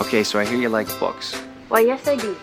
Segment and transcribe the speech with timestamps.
[0.00, 1.34] Okay, so I hear you like books.
[1.68, 2.34] Why, yes, I do.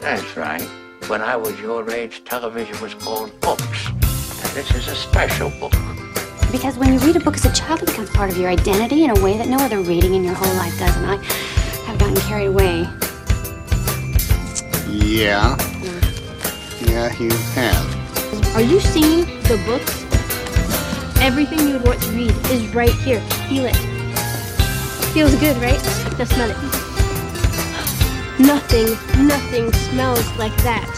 [0.00, 0.62] That's right.
[1.08, 3.88] When I was your age, television was called books.
[3.88, 5.74] And this is a special book.
[6.50, 9.04] Because when you read a book as a child, it becomes part of your identity
[9.04, 10.96] in a way that no other reading in your whole life does.
[10.96, 11.16] And I
[11.84, 12.88] have gotten carried away.
[14.88, 15.54] Yeah.
[16.80, 18.56] Yeah, you have.
[18.56, 20.02] Are you seeing the books?
[21.20, 23.20] Everything you would want to read is right here.
[23.50, 23.76] Feel it.
[25.12, 25.80] Feels good, right?
[26.18, 26.81] Now smell it.
[28.38, 30.88] Nothing, nothing smells like that.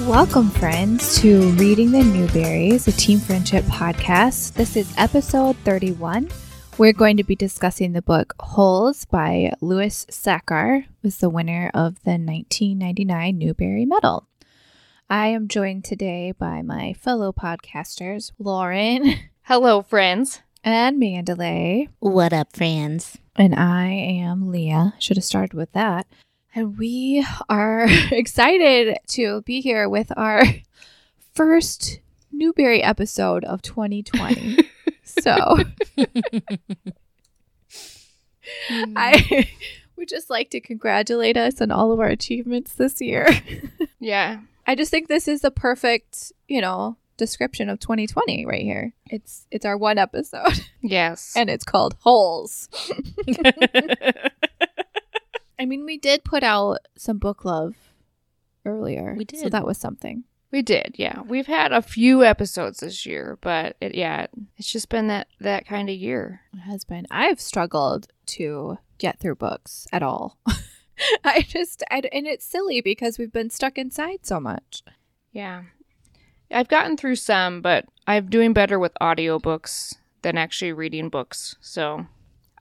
[0.00, 4.54] Welcome, friends, to Reading the Newberries, a team friendship podcast.
[4.54, 6.28] This is episode 31.
[6.76, 12.02] We're going to be discussing the book Holes by Louis Sachar, was the winner of
[12.02, 14.26] the 1999 Newbery Medal.
[15.08, 19.14] I am joined today by my fellow podcasters, Lauren
[19.48, 20.42] Hello, friends.
[20.64, 23.18] and Mandalay, What up, friends?
[23.36, 24.94] and I am Leah.
[24.98, 26.08] Should have started with that.
[26.52, 30.42] And we are excited to be here with our
[31.32, 32.00] first
[32.32, 34.68] Newbery episode of 2020.
[35.04, 35.58] so
[38.68, 38.94] hmm.
[38.96, 39.48] I
[39.96, 43.28] would just like to congratulate us on all of our achievements this year.
[44.00, 44.40] Yeah.
[44.66, 48.92] I just think this is the perfect, you know, description of 2020 right here.
[49.10, 51.32] It's it's our one episode Yes.
[51.36, 52.68] and it's called Holes.
[55.58, 57.74] I mean, we did put out some book love
[58.64, 59.14] earlier.
[59.16, 59.40] We did.
[59.40, 60.24] So that was something.
[60.50, 61.22] we did, yeah.
[61.22, 64.26] We've had a few episodes this year, but it, yeah,
[64.58, 66.42] it's just been that that kind of year.
[66.52, 67.06] It has been.
[67.10, 70.38] I've struggled to get through books at all.
[71.24, 74.82] I just, I, and it's silly because we've been stuck inside so much.
[75.32, 75.64] Yeah.
[76.50, 81.56] I've gotten through some, but I'm doing better with audiobooks than actually reading books.
[81.60, 82.06] So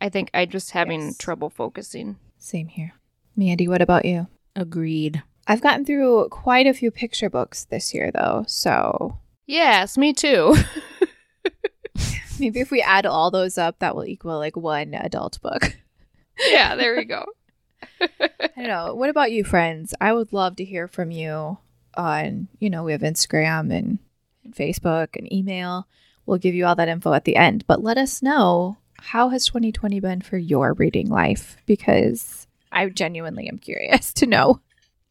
[0.01, 1.18] I think I'm just having Yes.
[1.18, 2.18] trouble focusing.
[2.38, 2.94] Same here.
[3.35, 4.28] Mandy, what about you?
[4.56, 5.22] Agreed.
[5.47, 8.45] I've gotten through quite a few picture books this year, though.
[8.47, 10.56] So Yes, me too.
[12.40, 15.78] maybe if we add all those up, that will equal like one adult book.
[16.47, 17.24] yeah, there we go.
[18.01, 18.95] I don't know.
[18.95, 19.94] What about you, friends?
[20.01, 21.59] I would love to hear from you
[21.97, 24.00] on, you know, we have Instagram and,
[24.44, 25.88] and Facebook and email.
[26.25, 27.66] We'll give you all that info at the end.
[27.67, 31.57] But let us know how has 2020 been for your reading life?
[31.66, 34.61] Because I genuinely am curious to know.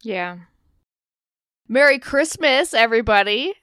[0.03, 0.39] Yeah.
[1.69, 3.55] Merry Christmas, everybody.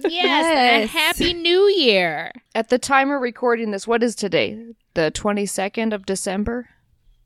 [0.00, 0.80] Yes, Yes.
[0.82, 2.30] and Happy New Year.
[2.54, 4.64] At the time of recording this, what is today?
[4.94, 6.68] The 22nd of December?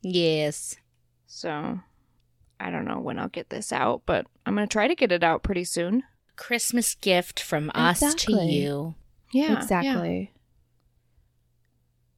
[0.01, 0.75] Yes.
[1.27, 1.79] So
[2.59, 5.11] I don't know when I'll get this out, but I'm going to try to get
[5.11, 6.03] it out pretty soon.
[6.35, 8.95] Christmas gift from us to you.
[9.31, 9.51] Yeah.
[9.51, 9.57] yeah.
[9.57, 10.33] exactly.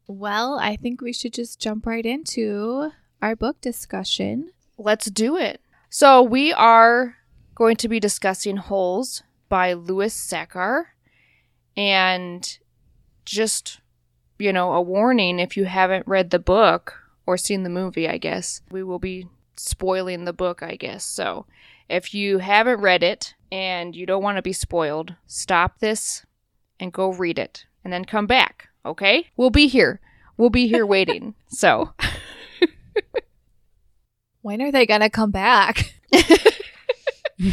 [0.07, 2.91] Well, I think we should just jump right into
[3.22, 4.51] our book discussion.
[4.78, 5.62] Let's do it.
[5.90, 7.18] So we are
[7.56, 10.85] going to be discussing Holes by Louis Sachar.
[11.78, 12.57] And
[13.25, 13.79] just,
[14.38, 18.18] you know, a warning if you haven't read the book or seen the movie, I
[18.18, 19.28] guess, we will be
[19.58, 21.04] spoiling the book, I guess.
[21.04, 21.46] So
[21.90, 26.26] if you haven't read it and you don't want to be spoiled, stop this
[26.80, 29.28] and go read it and then come back, okay?
[29.38, 30.00] We'll be here.
[30.38, 31.36] We'll be here waiting.
[31.48, 31.94] So.
[34.42, 35.96] When are they going to come back?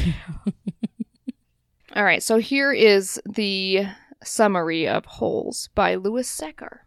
[1.95, 3.87] All right, so here is the
[4.23, 6.81] summary of Holes by Louis Sachar.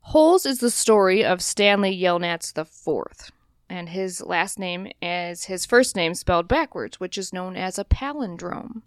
[0.00, 3.32] Holes is the story of Stanley Yelnats IV,
[3.68, 7.84] and his last name is his first name spelled backwards, which is known as a
[7.84, 8.82] palindrome.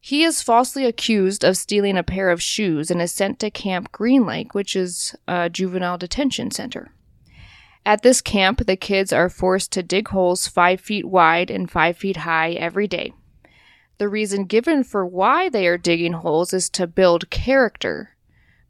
[0.00, 3.90] He is falsely accused of stealing a pair of shoes and is sent to Camp
[3.90, 6.92] Green Lake, which is a juvenile detention center.
[7.86, 11.96] At this camp, the kids are forced to dig holes five feet wide and five
[11.96, 13.12] feet high every day.
[13.98, 18.16] The reason given for why they are digging holes is to build character,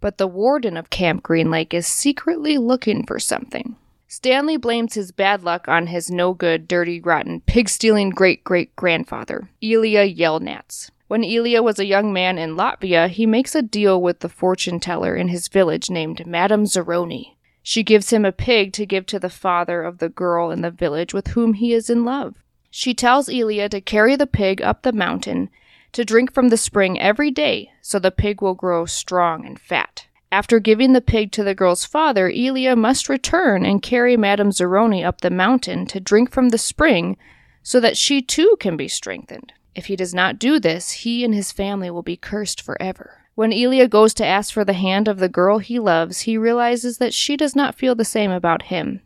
[0.00, 3.76] but the warden of Camp Green Lake is secretly looking for something.
[4.14, 8.72] Stanley blames his bad luck on his no good, dirty, rotten, pig stealing great great
[8.76, 10.92] grandfather, Elya Yelnats.
[11.08, 14.78] When Elya was a young man in Latvia, he makes a deal with the fortune
[14.78, 17.34] teller in his village named Madame Zeroni.
[17.60, 20.70] She gives him a pig to give to the father of the girl in the
[20.70, 22.36] village with whom he is in love.
[22.70, 25.50] She tells Elya to carry the pig up the mountain
[25.90, 30.06] to drink from the spring every day so the pig will grow strong and fat.
[30.34, 35.04] After giving the pig to the girl's father, Elya must return and carry Madame Zeroni
[35.04, 37.16] up the mountain to drink from the spring
[37.62, 39.52] so that she too can be strengthened.
[39.76, 43.22] If he does not do this, he and his family will be cursed forever.
[43.36, 46.98] When Elya goes to ask for the hand of the girl he loves, he realizes
[46.98, 49.02] that she does not feel the same about him.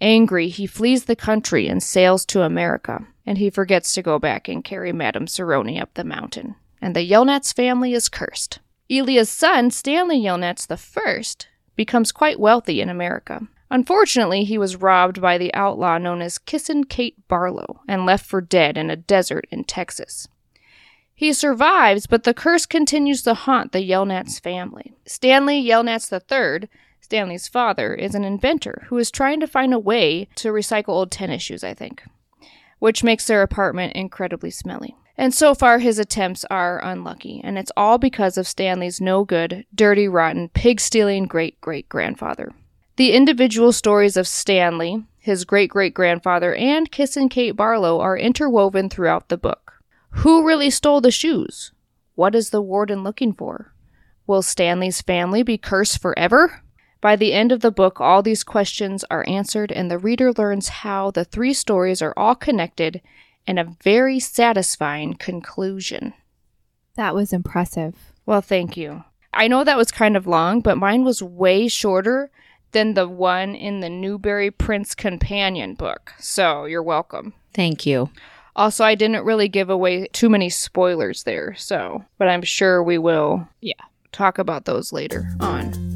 [0.00, 4.46] Angry, he flees the country and sails to America, and he forgets to go back
[4.46, 6.54] and carry Madame Zeroni up the mountain.
[6.80, 8.60] And the Yelnats family is cursed.
[8.90, 13.46] Elya's son, Stanley Yelnats I, becomes quite wealthy in America.
[13.70, 18.40] Unfortunately, he was robbed by the outlaw known as Kissin Kate Barlow and left for
[18.40, 20.28] dead in a desert in Texas.
[21.14, 24.94] He survives, but the curse continues to haunt the Yelnats family.
[25.06, 26.68] Stanley Yelnats III,
[27.00, 31.10] Stanley's father, is an inventor who is trying to find a way to recycle old
[31.10, 32.04] tennis shoes, I think,
[32.78, 34.94] which makes their apartment incredibly smelly.
[35.18, 39.64] And so far, his attempts are unlucky, and it's all because of Stanley's no good,
[39.74, 42.52] dirty, rotten, pig stealing great great grandfather.
[42.96, 48.90] The individual stories of Stanley, his great great grandfather, and Kissin Kate Barlow are interwoven
[48.90, 49.82] throughout the book.
[50.10, 51.72] Who really stole the shoes?
[52.14, 53.72] What is the warden looking for?
[54.26, 56.62] Will Stanley's family be cursed forever?
[57.00, 60.68] By the end of the book, all these questions are answered, and the reader learns
[60.68, 63.00] how the three stories are all connected
[63.46, 66.12] in a very satisfying conclusion.
[66.96, 67.94] That was impressive.
[68.24, 69.04] Well, thank you.
[69.32, 72.30] I know that was kind of long, but mine was way shorter
[72.72, 76.12] than the one in the Newbery Prince Companion book.
[76.18, 77.34] So you're welcome.
[77.54, 78.10] Thank you.
[78.56, 82.96] Also, I didn't really give away too many spoilers there, so, but I'm sure we
[82.98, 83.74] will Yeah.
[84.12, 85.95] talk about those later on.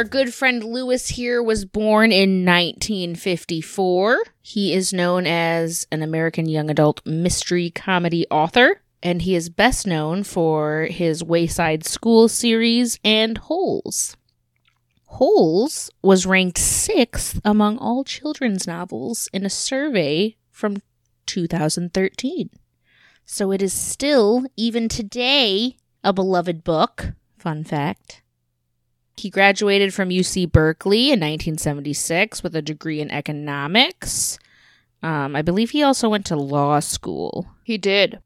[0.00, 4.22] Our good friend Louis here was born in 1954.
[4.40, 9.86] He is known as an American young adult mystery comedy author, and he is best
[9.86, 14.16] known for his Wayside School series and Holes.
[15.04, 20.78] Holes was ranked sixth among all children's novels in a survey from
[21.26, 22.48] 2013.
[23.26, 27.12] So it is still, even today, a beloved book.
[27.36, 28.22] Fun fact.
[29.20, 34.38] He graduated from UC Berkeley in 1976 with a degree in economics.
[35.02, 37.46] Um, I believe he also went to law school.
[37.62, 38.20] He did.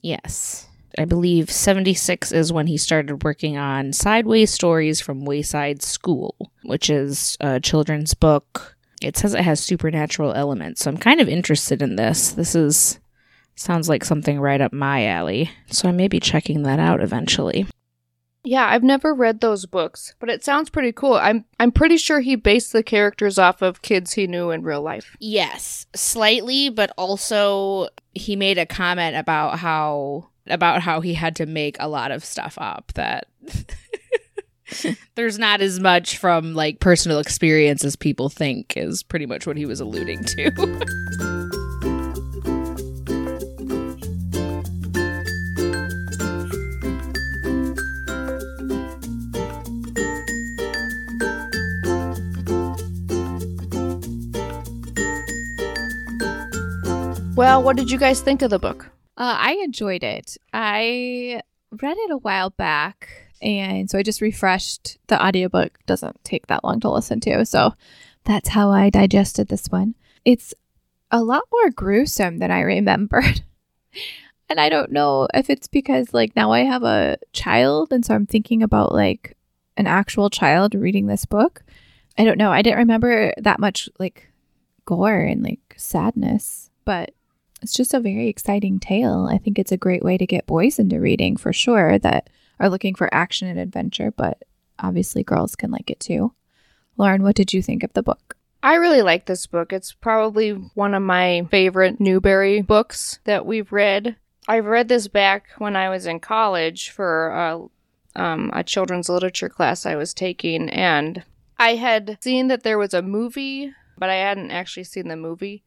[0.00, 0.66] Yes.
[0.96, 6.88] I believe 76 is when he started working on Sideways Stories from Wayside School, which
[6.88, 8.76] is a children's book.
[9.02, 12.32] It says it has supernatural elements, so I'm kind of interested in this.
[12.32, 12.98] This is
[13.56, 15.50] sounds like something right up my alley.
[15.66, 17.66] So I may be checking that out eventually.
[18.44, 21.14] Yeah, I've never read those books, but it sounds pretty cool.
[21.14, 24.82] I'm I'm pretty sure he based the characters off of kids he knew in real
[24.82, 25.16] life.
[25.18, 31.46] Yes, slightly, but also he made a comment about how about how he had to
[31.46, 33.26] make a lot of stuff up that
[35.14, 39.56] there's not as much from like personal experience as people think is pretty much what
[39.56, 41.40] he was alluding to.
[57.36, 58.86] Well, what did you guys think of the book?
[59.16, 60.36] Uh, I enjoyed it.
[60.52, 61.42] I
[61.82, 63.08] read it a while back,
[63.42, 64.98] and so I just refreshed.
[65.08, 67.74] The audiobook doesn't take that long to listen to, so
[68.22, 69.96] that's how I digested this one.
[70.24, 70.54] It's
[71.10, 73.42] a lot more gruesome than I remembered.
[74.48, 78.14] and I don't know if it's because like now I have a child and so
[78.14, 79.36] I'm thinking about like
[79.76, 81.64] an actual child reading this book.
[82.16, 82.52] I don't know.
[82.52, 84.30] I didn't remember that much like
[84.84, 87.12] gore and like sadness, but
[87.64, 89.26] it's just a very exciting tale.
[89.30, 92.28] I think it's a great way to get boys into reading for sure that
[92.60, 94.42] are looking for action and adventure, but
[94.78, 96.34] obviously girls can like it too.
[96.98, 98.36] Lauren, what did you think of the book?
[98.62, 99.72] I really like this book.
[99.72, 104.16] It's probably one of my favorite Newbery books that we've read.
[104.46, 107.60] I've read this back when I was in college for a,
[108.14, 111.24] um, a children's literature class I was taking, and
[111.58, 115.64] I had seen that there was a movie, but I hadn't actually seen the movie.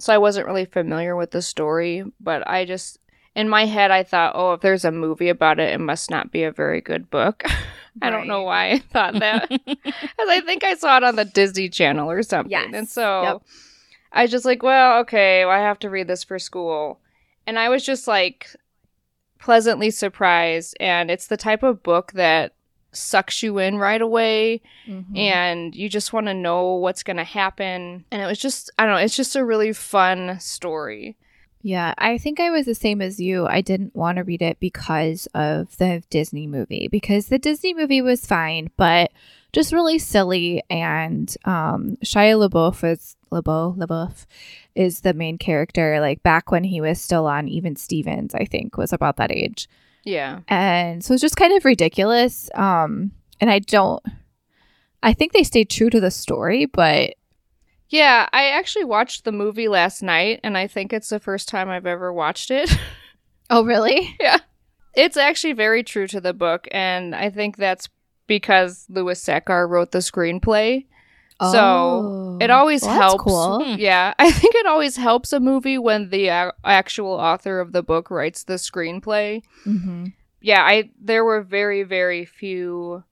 [0.00, 2.98] So I wasn't really familiar with the story, but I just,
[3.34, 6.30] in my head, I thought, oh, if there's a movie about it, it must not
[6.32, 7.44] be a very good book.
[8.02, 9.50] I don't know why I thought that.
[9.60, 12.50] Because I think I saw it on the Disney Channel or something.
[12.50, 12.70] Yes.
[12.72, 13.42] And so Yep.
[14.12, 17.00] I was just like, well, okay, well, I have to read this for school.
[17.46, 18.48] And I was just like
[19.38, 20.76] pleasantly surprised.
[20.80, 22.54] And it's the type of book that
[22.98, 25.16] sucks you in right away Mm-hmm.
[25.16, 28.04] and you just want to know what's going to happen.
[28.10, 31.16] And it was just, I don't know, it's just a really fun story.
[31.60, 33.46] Yeah, I think I was the same as you.
[33.46, 38.00] I didn't want to read it because of the Disney movie because the Disney movie
[38.00, 39.10] was fine, but
[39.52, 40.62] just really silly.
[40.70, 44.24] And um, Shia LaBeouf is LaBeouf, LaBeouf
[44.74, 46.00] is the main character.
[46.00, 49.68] Like back when he was still on Even Stevens, I think was about that age,
[50.08, 50.40] Yeah.
[50.48, 52.50] and so it's just kind of ridiculous.
[52.54, 54.02] Um, and I don't.
[55.02, 57.14] I think they stayed true to the story, but
[57.88, 61.68] Yeah, I actually watched the movie last night and I think it's the first time
[61.68, 62.70] I've ever watched it.
[63.50, 64.16] oh really?
[64.20, 64.38] yeah.
[64.94, 67.88] It's actually very true to the book and I think that's
[68.26, 70.86] because Louis Sachar wrote the screenplay.
[71.40, 73.24] So, it always Oh, Well, that's helps.
[73.24, 73.66] cool.
[73.78, 77.82] Yeah, I think it always helps a movie when the a- actual author of the
[77.82, 79.42] book writes the screenplay.
[79.64, 80.06] Mm-hmm.
[80.40, 83.04] Yeah, I there were very very few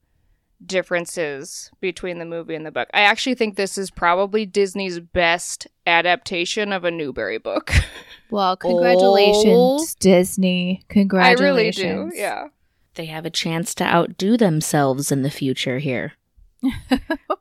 [0.65, 2.89] differences between the movie and the book.
[2.93, 7.71] I actually think this is probably Disney's best adaptation of a Newbery book.
[8.29, 9.85] Well, congratulations, Oh.
[10.01, 10.69] Disney.
[10.69, 12.11] I really Congratulations.
[12.13, 12.19] do.
[12.19, 12.47] Yeah.
[12.95, 16.11] They have a chance to outdo themselves in the future here.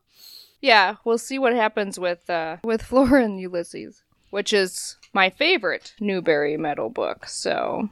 [0.67, 5.95] Yeah, we'll see what happens with uh with Flora and Ulysses, which is my favorite
[6.01, 7.29] Newbery Medal book.
[7.29, 7.89] So,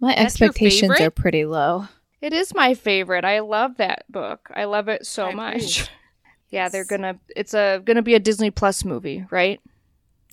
[0.00, 1.88] My That's expectations are pretty low.
[2.22, 3.26] It is my favorite.
[3.26, 4.48] I love that book.
[4.54, 5.82] I love it so I much.
[5.82, 5.92] agree.
[6.50, 7.18] yeah, they're gonna.
[7.36, 9.60] It's a gonna be a Disney Plus movie, right?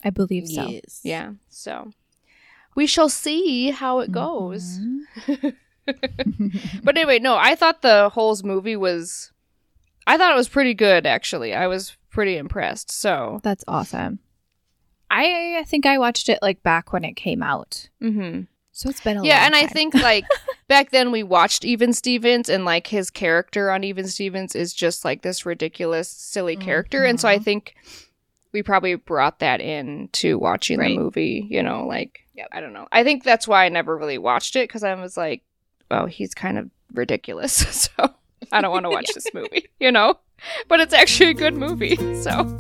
[0.02, 0.68] I believe so.
[0.68, 1.02] Yes.
[1.04, 1.34] Yeah.
[1.50, 1.92] So
[2.74, 4.80] we shall see how it goes.
[5.86, 9.34] but anyway, no, I thought the Holes movie was.
[10.08, 11.06] I thought it was pretty good.
[11.06, 12.92] Actually, I was pretty impressed.
[12.92, 13.40] So.
[13.44, 14.20] That's awesome.
[15.10, 17.90] I think I watched it like back when it came out.
[18.02, 20.26] hmm So it's been a Yeah, long and I think like
[20.68, 25.06] back then we watched Even Stevens and like his character on Even Stevens is just
[25.06, 27.06] like this ridiculous, silly character.
[27.06, 27.76] And so I think
[28.52, 30.96] we probably brought that in to watching Right.
[30.96, 32.22] the movie, you know, like
[32.52, 32.88] I don't know.
[32.92, 35.44] I think that's why I never really watched it because I was like,
[35.92, 37.54] oh, he's kind of ridiculous.
[37.98, 38.14] so
[38.52, 40.20] I don't want to watch this movie, you know?
[40.68, 41.96] But it's actually a good movie.
[42.22, 42.58] So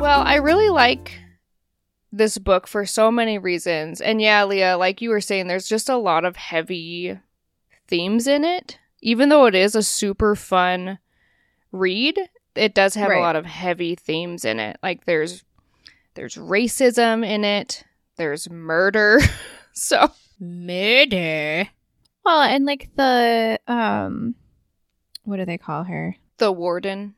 [0.00, 1.20] Well, I really like
[2.10, 4.00] this book for so many reasons.
[4.00, 7.18] And yeah, Leah, like you were saying, there's just a lot of heavy
[7.88, 8.78] themes in it.
[9.00, 10.98] Even though it is a super fun
[11.72, 12.18] read,
[12.54, 13.18] it does have Right.
[13.18, 14.78] a lot of heavy themes in it.
[14.82, 15.44] Like there's
[16.14, 17.84] there's racism in it,
[18.16, 19.20] there's murder.
[19.72, 21.68] so Murder.
[22.24, 24.34] well, and like the um,
[25.24, 26.16] what do they call her?
[26.38, 27.14] the warden.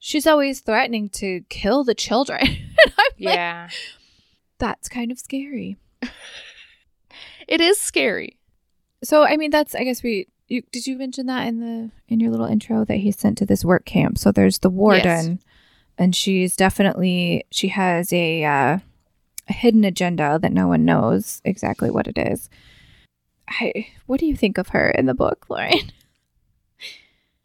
[0.00, 2.40] She's always threatening to kill the children.
[2.46, 3.68] and I'm like, Yeah.
[4.58, 5.76] that's kind of scary.
[7.48, 8.38] It is scary.
[9.04, 10.28] So I mean, that's I guess we.
[10.48, 13.46] You, did you mention that in the in your little intro that he's sent to
[13.46, 14.18] this work camp?
[14.18, 15.40] So there's the warden,
[15.96, 18.78] and she's definitely she has a uh,
[19.48, 22.50] a hidden agenda that no one knows exactly what it is.
[23.48, 25.72] I, what do you think of her in the book, Lauren?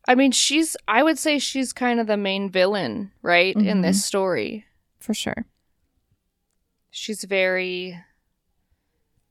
[0.08, 4.06] I mean, she's I would say she's kind of the main villain, right, in this
[4.06, 4.66] story.
[5.00, 5.46] For sure.
[6.92, 8.00] She's very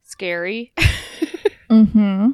[0.03, 0.73] scary.
[1.71, 2.31] Mm-hmm.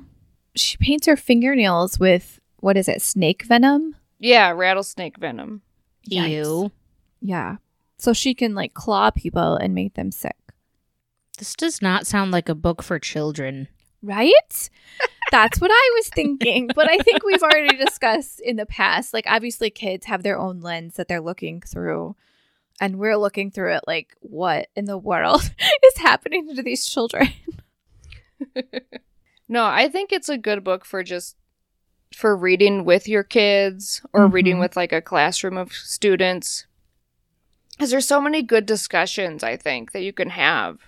[0.54, 3.96] She paints her fingernails with what is it, snake venom?
[4.18, 5.62] yeah, rattlesnake venom.
[6.08, 6.30] Yikes.
[6.30, 6.72] Ew.
[7.20, 7.56] Yeah.
[7.98, 10.36] So she can like claw people and make them sick.
[11.38, 13.68] This does not sound like a book for children.
[14.02, 14.70] Right?
[15.30, 16.68] That's what I was thinking.
[16.74, 19.12] But I think we've already discussed in the past.
[19.14, 22.16] Like, obviously, kids have their own lens that they're looking through.
[22.80, 25.42] And we're looking through it like, what in the world
[25.84, 27.28] is happening to these children?
[29.52, 31.36] No, I think it's a good book for just
[32.16, 34.60] for reading with your kids or reading Mhm.
[34.60, 36.64] with like a classroom of students.
[37.78, 40.78] Cuz there's so many good discussions I think that you can have.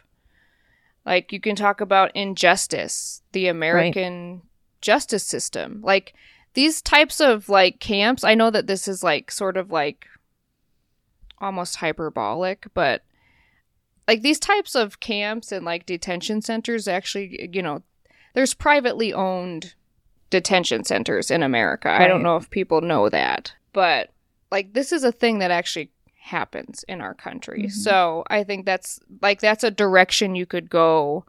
[1.05, 4.41] Like you can talk about injustice, the American
[4.81, 5.83] justice system.
[5.83, 6.15] Like
[6.55, 10.07] these types of like camps, I know that this is like sort of like
[11.39, 13.03] almost hyperbolic, but
[14.09, 17.83] like these types of camps and like detention centers actually, you know,
[18.35, 19.75] there's privately owned
[20.31, 21.89] detention centers in America.
[21.91, 24.11] I don't know if people know that, but
[24.51, 27.65] like this is a thing that actually happens in our country.
[27.65, 27.71] Mhm.
[27.73, 31.25] So I think that's like that's a direction you could go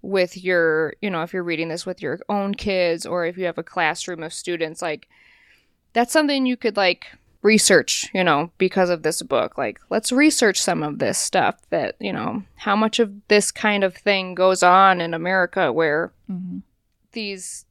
[0.00, 3.44] with your, you know, if you're reading this with your own kids or if you
[3.46, 5.08] have a classroom of students, like
[5.92, 7.06] that's something you could like
[7.42, 9.56] research, you know, because of this book.
[9.56, 13.84] Like, let's research some of this stuff that, you know, how much of this kind
[13.84, 16.58] of thing goes on in America where Mm-hmm.
[17.12, 17.64] these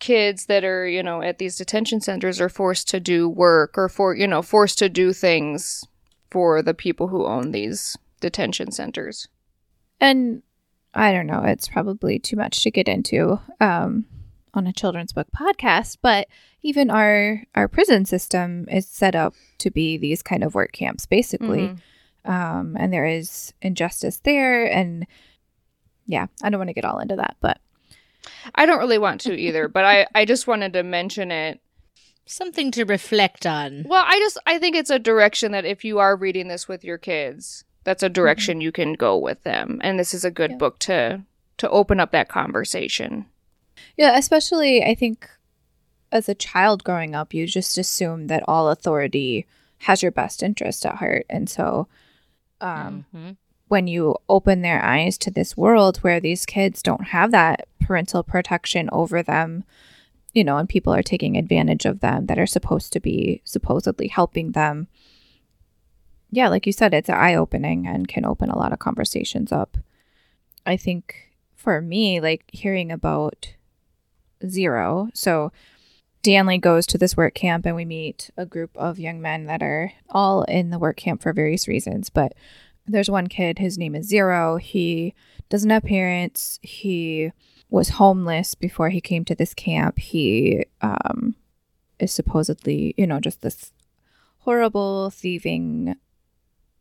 [0.00, 3.88] kids that are, you know, at these detention centers are forced to do work or
[3.88, 5.84] for, you know, forced to do things
[6.30, 9.28] for the people who own these detention centers.
[10.00, 10.42] And
[10.92, 14.06] I don't know, it's probably too much to get into um,
[14.56, 16.28] on a children's book podcast, but
[16.62, 21.06] even our our prison system is set up to be these kind of work camps,
[21.06, 21.68] basically.
[21.68, 21.78] Mhm.
[22.30, 25.06] Um, and there is injustice there, and
[26.06, 27.60] yeah, I don't want to get all into that, but
[28.54, 31.60] I don't really want to either, but I, I just wanted to mention it.
[32.26, 33.84] Something to reflect on.
[33.86, 36.82] Well, I just I think it's a direction that if you are reading this with
[36.82, 39.78] your kids, that's a direction you can go with them.
[39.84, 40.56] And this is a good Yeah.
[40.56, 41.22] book to
[41.58, 43.26] to open up that conversation.
[43.96, 45.28] Yeah, especially I think
[46.12, 49.46] as a child growing up, you just assume that all authority
[49.78, 51.88] has your best interest at heart, and so
[52.60, 53.36] um, Mhm.
[53.68, 58.22] when you open their eyes to this world where these kids don't have that parental
[58.22, 59.64] protection over them,
[60.32, 64.08] you know, and people are taking advantage of them that are supposed to be supposedly
[64.08, 64.86] helping them.
[66.30, 69.76] Yeah, like you said, it's eye opening and can open a lot of conversations up.
[70.64, 73.54] I think for me, like hearing about
[74.48, 75.52] Zero, so
[76.20, 79.62] Stanley goes to this work camp and we meet a group of young men that
[79.62, 82.32] are all in the work camp for various reasons, but
[82.86, 84.56] there's one kid, his name is Zero.
[84.56, 85.14] He
[85.48, 86.58] doesn't have parents.
[86.62, 87.30] He
[87.70, 89.98] was homeless before he came to this camp.
[89.98, 91.34] He um,
[91.98, 93.72] is supposedly, you know, just this
[94.38, 95.96] horrible, thieving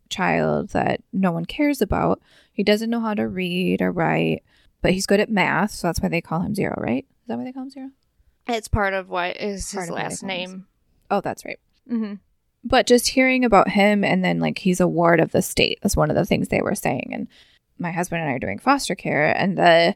[0.09, 2.21] child that no one cares about.
[2.51, 4.43] He doesn't know how to read or write,
[4.83, 5.71] but he's good at math.
[5.71, 7.05] So that's why they call him Zero, right?
[7.09, 7.89] Is that why they call him Zero?
[8.47, 10.67] It's part of what is his of why they last name.
[11.09, 11.59] Oh, that's right.
[11.89, 12.13] hmm
[12.65, 15.97] but just hearing about him and then like he's a ward of the state is
[15.97, 17.27] one of the things they were saying and
[17.77, 19.93] my husband and i are doing foster care and the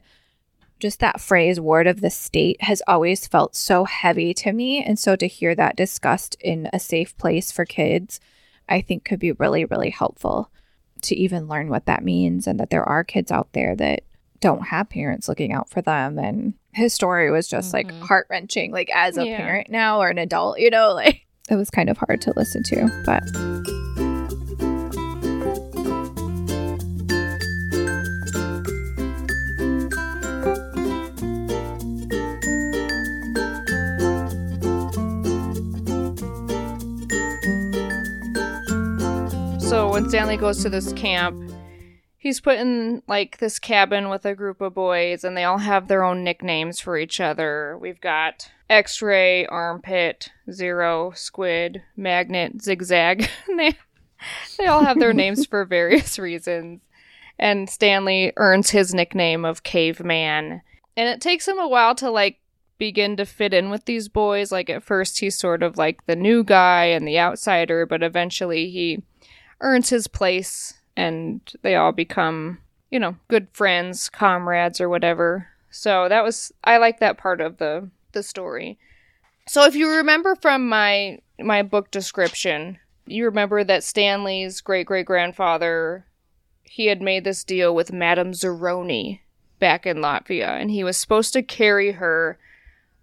[0.78, 4.98] just that phrase ward of the state has always felt so heavy to me and
[4.98, 8.20] so to hear that discussed in a safe place for kids
[8.68, 10.50] i think could be really really helpful
[11.00, 14.02] to even learn what that means and that there are kids out there that
[14.40, 18.00] don't have parents looking out for them and his story was just like Mhm.
[18.00, 19.36] heart-wrenching like as a Yeah.
[19.38, 22.62] parent now or an adult you know like it was kind of hard to listen
[22.64, 23.22] to but
[39.60, 41.36] So when Stanley goes to this camp,
[42.18, 45.88] he's put in like this cabin with a group of boys, and they all have
[45.88, 47.78] their own nicknames for each other.
[47.80, 53.30] We've got X ray, armpit, zero, squid, magnet, zigzag.
[53.56, 53.76] They
[54.58, 56.80] they all have their names for various reasons.
[57.38, 60.62] And Stanley earns his nickname of caveman.
[60.96, 62.40] And it takes him a while to like
[62.78, 64.50] begin to fit in with these boys.
[64.50, 68.70] Like at first he's sort of like the new guy and the outsider, but eventually
[68.70, 69.02] he
[69.60, 72.58] earns his place and they all become,
[72.90, 75.46] you know, good friends, comrades or whatever.
[75.70, 78.78] So that was I like that part of the the story.
[79.46, 85.06] So if you remember from my my book description, you remember that Stanley's great great
[85.06, 86.04] grandfather
[86.64, 89.20] he had made this deal with Madame Zeroni
[89.58, 92.38] back in Latvia and he was supposed to carry her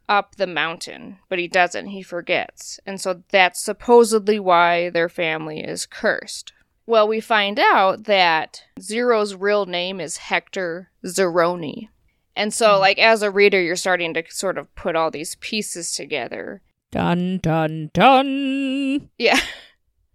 [0.08, 1.88] up the mountain, but he doesn't.
[1.88, 2.80] He forgets.
[2.86, 6.54] And so that's supposedly why their family is cursed.
[6.88, 11.89] Well, we find out that Zero's real name is Hector Zeroni.
[12.36, 12.82] And so, hmm.
[12.82, 16.62] like, as a reader, you're starting to sort of put all these pieces together.
[16.91, 19.10] Dun dun dun.
[19.17, 19.39] Yeah.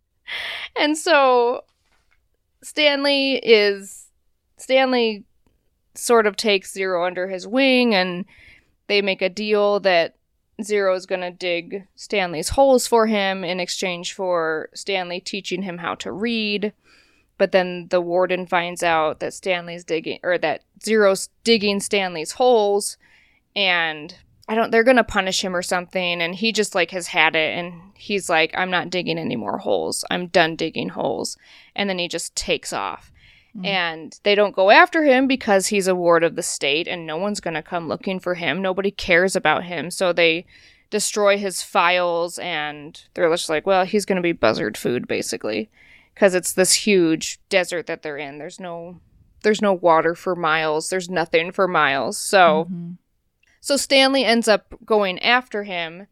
[0.79, 1.65] and so
[2.63, 4.09] Stanley is
[4.57, 5.25] Stanley
[5.95, 8.25] sort of takes Zero under his wing and
[8.87, 10.17] they make a deal that
[10.63, 15.79] Zero is going to dig Stanley's holes for him in exchange for Stanley teaching him
[15.79, 16.73] how to read.
[17.39, 22.99] But then the warden finds out that Stanley's digging or that Zero's digging Stanley's holes
[23.57, 24.15] and
[24.47, 27.35] I don't they're going to punish him or something and he just like has had
[27.37, 30.05] it and he's like I'm not digging any more holes.
[30.11, 31.39] I'm done digging holes.
[31.75, 33.11] And then he just takes off.
[33.65, 37.17] And they don't go after him because he's a ward of the state and no
[37.17, 38.63] one's going to come looking for him.
[38.63, 39.91] Nobody cares about him.
[39.91, 40.47] So they
[40.91, 45.69] destroy his files and they're just like, well, he's going to be buzzard food basically
[46.15, 48.39] because it's this huge desert that they're in.
[48.39, 49.01] There's no
[49.43, 50.91] there's no water for miles.
[50.91, 52.19] There's nothing for miles.
[52.19, 52.97] So Mhm.
[53.61, 56.07] so Stanley ends up going after him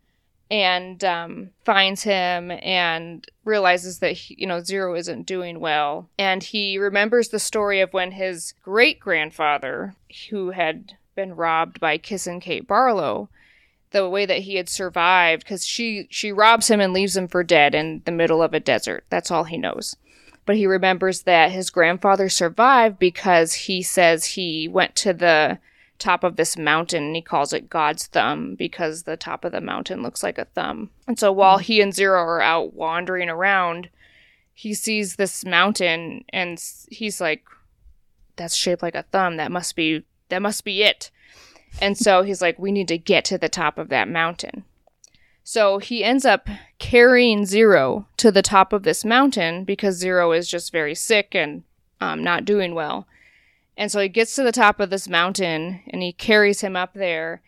[0.50, 6.08] and um, finds him and realizes that he, you know Zero isn't doing well.
[6.18, 9.94] And he remembers the story of when his great grandfather,
[10.30, 13.28] who had been robbed by Kissin' Kate Barlow,
[13.90, 17.42] the way that he had survived because she she robs him and leaves him for
[17.42, 19.04] dead in the middle of a desert.
[19.10, 19.96] That's all he knows.
[20.46, 25.58] But he remembers that his grandfather survived because he says he went to the
[25.98, 29.60] top of this mountain and he calls it God's thumb because the top of the
[29.60, 30.90] mountain looks like a thumb.
[31.06, 33.88] And so while he and Zero are out wandering around,
[34.54, 37.44] he sees this mountain and he's like
[38.36, 39.36] that's shaped like a thumb.
[39.36, 41.10] That must be that must be it.
[41.80, 44.64] And so he's like we need to get to the top of that mountain.
[45.44, 46.46] So he ends up
[46.78, 51.62] carrying Zero to the top of this mountain because Zero is just very sick and
[52.00, 53.06] um, not doing well.
[53.78, 56.92] And so he gets to the top of this mountain and he carries him up
[56.94, 57.40] there.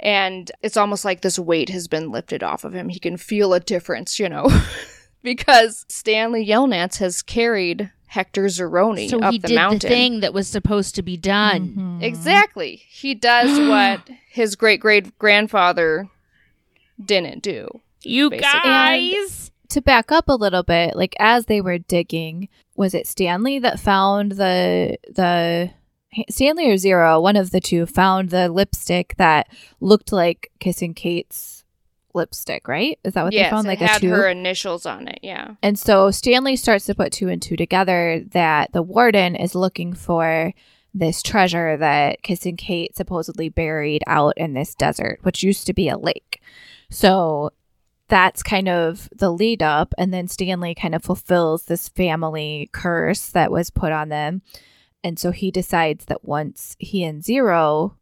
[0.00, 2.88] And it's almost like this weight has been lifted off of him.
[2.88, 4.48] He can feel a difference, you know,
[5.22, 9.78] because Stanley Yelnats has carried Hector Zeroni So up he the did mountain.
[9.80, 11.74] the thing that was supposed to be done.
[11.76, 12.02] Mhm.
[12.02, 12.82] Exactly.
[12.88, 16.08] He does what his great great grandfather
[17.04, 17.68] didn't do.
[18.02, 18.60] You Basically.
[18.62, 19.50] guys.
[19.74, 23.78] To back up a little bit, like as they were digging, was it Stanley that
[23.78, 25.70] found the the
[26.30, 29.48] Stanley or Zero, one of the two, found the lipstick that
[29.80, 31.64] looked like Kissing Kate's
[32.14, 32.98] lipstick, right?
[33.04, 33.66] Is that what yes, they found?
[33.66, 34.12] it Like had a tube?
[34.12, 35.18] her initials on it.
[35.22, 35.54] Yeah.
[35.62, 39.92] And so Stanley starts to put two and two together that the warden is looking
[39.92, 40.52] for
[40.94, 45.88] this treasure that Kissing Kate supposedly buried out in this desert, which used to be
[45.88, 46.40] a lake.
[46.90, 47.50] So
[48.08, 49.94] that's kind of the lead up.
[49.96, 54.42] And then Stanley kind of fulfills this family curse that was put on them.
[55.02, 57.96] And so he decides that once he and Zero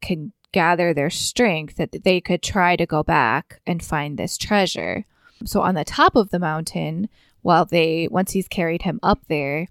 [0.00, 5.04] can gather their strength, that they could try to go back and find this treasure.
[5.44, 7.08] So on the top of the mountain,
[7.42, 9.68] while they once he's carried him up there,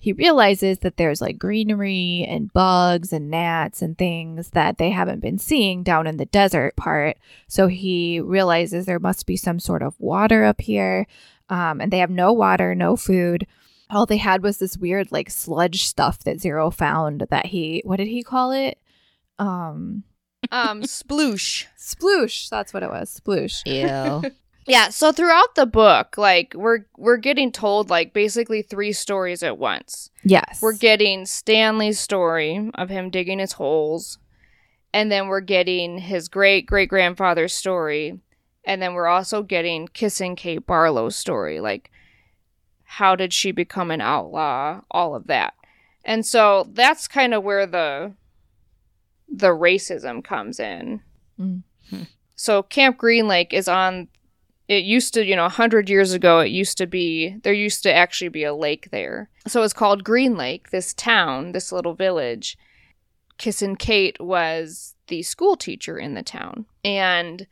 [0.00, 5.20] he realizes that there's like greenery and bugs and gnats and things that they haven't
[5.20, 7.18] been seeing down in the desert part.
[7.48, 11.06] So he realizes there must be some sort of water up here.
[11.50, 13.46] Um, and they have no water, no food.
[13.90, 17.96] All they had was this weird like sludge stuff that Zero found that he what
[17.96, 18.78] did he call it?
[19.38, 20.04] Um
[20.50, 21.66] Um, sploosh.
[21.78, 22.48] sploosh.
[22.48, 23.20] That's what it was.
[23.20, 23.62] Sploosh.
[23.66, 24.30] Ew.
[24.70, 29.58] Yeah, so throughout the book, like we're we're getting told like basically three stories at
[29.58, 30.10] once.
[30.22, 30.62] Yes.
[30.62, 34.18] We're getting Stanley's story of him digging his holes,
[34.94, 38.20] and then we're getting his great great grandfather's story,
[38.64, 41.90] and then we're also getting kissing Kate Barlow's story, like
[42.84, 45.54] how did she become an outlaw, all of that.
[46.04, 48.14] And so that's kind of where the
[49.28, 51.00] the racism comes in.
[51.40, 51.62] Mm.
[52.36, 54.08] So Camp Green Lake is on
[54.70, 57.92] it used to, you know, 100 years ago, it used to be, there used to
[57.92, 59.28] actually be a lake there.
[59.48, 62.56] So it's called Green Lake, this town, this little village.
[63.36, 66.66] Kissin' Kate was the school teacher in the town.
[66.84, 67.48] And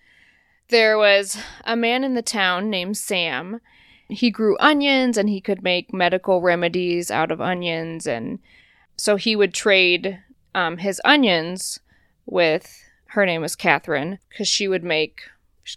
[0.68, 3.60] there was a man in the town named Sam.
[4.08, 8.06] He grew onions and he could make medical remedies out of onions.
[8.06, 8.38] And
[8.96, 10.20] so he would trade
[10.54, 11.80] um, his onions
[12.26, 15.22] with, her name was Catherine, because she would make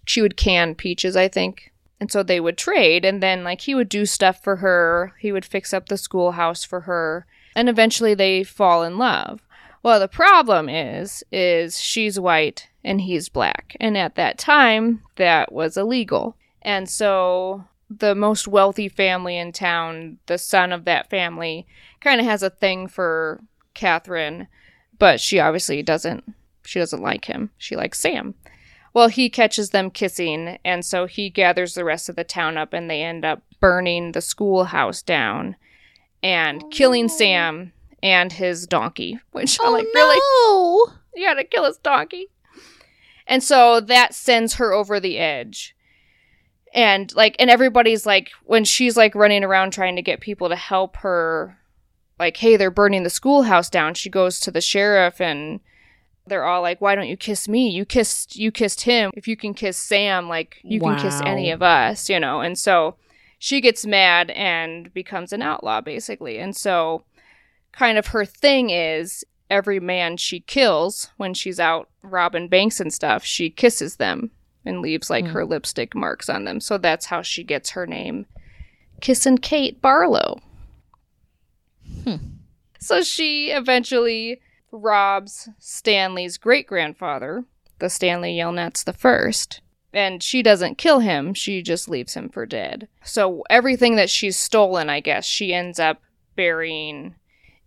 [0.06, 1.72] she would can peaches, I think.
[2.00, 5.14] And so they would trade and then like he would do stuff for her.
[5.20, 7.26] He would fix up the schoolhouse for her.
[7.56, 9.42] And eventually they fall in love.
[9.84, 13.76] Well, the problem is is she's white and he's black.
[13.80, 16.36] And at that time, that was illegal.
[16.62, 21.68] And so the most wealthy family in town, the son of that family,
[22.00, 23.42] kind of has a thing for
[23.74, 24.48] Catherine,
[24.98, 26.24] but she obviously doesn't
[26.64, 27.50] she doesn't like him.
[27.58, 28.36] She likes Sam.
[28.94, 32.74] Well, he catches them kissing, and so he gathers the rest of the town up,
[32.74, 35.56] and they end up burning the schoolhouse down
[36.22, 37.72] and oh, killing Sam
[38.04, 39.20] and his donkey.
[39.32, 40.18] Which oh, I'm like, really?
[40.22, 42.28] Oh, You gotta kill his donkey.
[43.28, 45.76] And so that sends her over the edge.
[46.74, 50.56] And like, and everybody's like, when she's like running around trying to get people to
[50.56, 51.58] help her,
[52.20, 53.94] like, hey, they're burning the schoolhouse down.
[53.94, 55.60] She goes to the sheriff and
[56.28, 57.70] they're all like, why don't you kiss me?
[57.70, 59.12] You kissed, you kissed him.
[59.16, 62.42] If you can kiss Sam, like, you can kiss any of us, you know?
[62.42, 62.96] And so
[63.40, 66.38] she gets mad and becomes an outlaw, basically.
[66.38, 67.04] And so
[67.72, 72.94] kind of her thing is every man she kills when she's out robbing banks and
[72.94, 74.32] stuff, she kisses them
[74.64, 75.32] and leaves like Hmm.
[75.32, 76.60] her lipstick marks on them.
[76.60, 78.28] So that's how she gets her name,
[79.02, 80.40] Kissin' Kate Barlow.
[82.04, 82.16] Hmm.
[82.80, 84.40] so she eventually
[84.72, 87.46] robs Stanley's great grandfather,
[87.80, 89.62] the Stanley Yelnats the first.
[89.94, 92.88] And she doesn't kill him, she just leaves him for dead.
[93.04, 96.02] So everything that she's stolen, I guess, she ends up
[96.36, 97.16] burying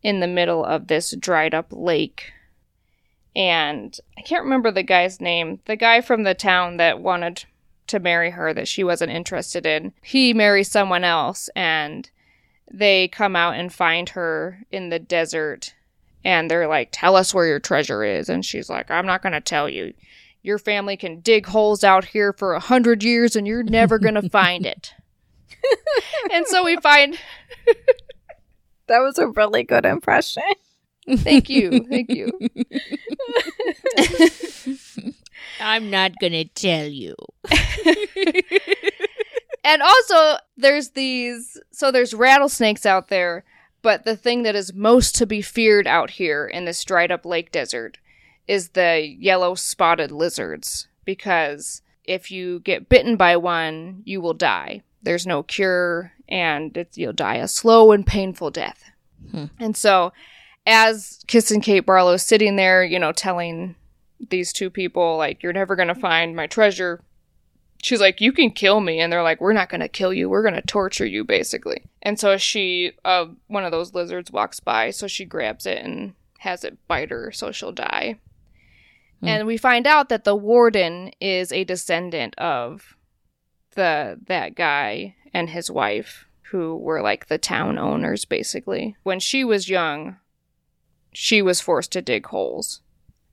[0.02, 2.32] in the middle of this dried up lake.
[3.36, 5.60] And I can't remember the guy's name.
[5.66, 7.44] The guy from the town that wanted
[7.88, 9.92] to marry her that she wasn't interested in.
[10.02, 12.08] He marries someone else and
[12.70, 15.74] they come out and find her in the desert
[16.24, 18.28] and they're like, Tell us where your treasure is.
[18.28, 19.92] And she's like, I'm not going to tell you.
[20.42, 24.14] Your family can dig holes out here for a hundred years and you're never going
[24.20, 24.92] to find it.
[26.32, 27.18] and so we find.
[28.86, 30.42] That was a really good impression.
[31.08, 31.84] Thank you.
[31.88, 32.30] Thank you.
[35.60, 37.14] I'm not gonna tell you.
[39.64, 41.58] and also, there's these.
[41.72, 43.44] So there's rattlesnakes out there,
[43.84, 47.26] but the thing that is most to be feared out here in this dried up
[47.26, 47.98] lake desert
[48.48, 50.88] is the yellow spotted lizards.
[51.04, 54.80] Because if you get bitten by one, you will die.
[55.02, 58.90] There's no cure, and you'll die a slow and painful death.
[59.30, 59.46] Hmm.
[59.60, 60.14] And so,
[60.66, 63.74] as Kissin' Kate Barlow sitting there, you know, telling
[64.30, 67.02] these two people, like, you're never going to find my treasure,
[67.84, 68.98] she's like, you can kill me.
[68.98, 70.28] And they're like, we're not going to kill you.
[70.30, 71.84] We're going to torture you, basically.
[72.02, 76.14] And so she, uh, one of those lizards walks by, so she grabs it and
[76.38, 78.18] has it bite her, so she'll die.
[79.20, 79.28] Hmm.
[79.28, 82.96] And we find out that the warden is a descendant of
[83.74, 88.96] the that guy and his wife who were like the town owners basically.
[89.02, 90.16] When she was young,
[91.12, 92.80] she was forced to dig holes.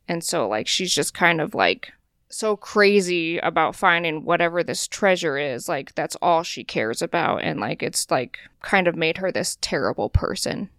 [0.07, 1.93] And so like she's just kind of like
[2.31, 5.67] so crazy about finding whatever this treasure is.
[5.69, 9.57] Like that's all she cares about and like it's like kind of made her this
[9.61, 10.69] terrible person.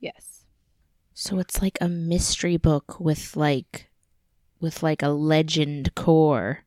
[0.00, 0.44] Yes.
[1.14, 3.88] So it's like a mystery book with like
[4.60, 6.64] with like a legend core.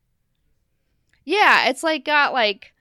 [1.25, 2.73] Yeah, it's like got like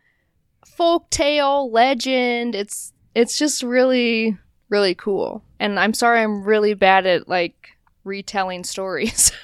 [0.67, 2.55] folk tale, legend.
[2.55, 5.43] It's it's just really really cool.
[5.59, 9.33] And I'm sorry I'm really bad at like retelling stories.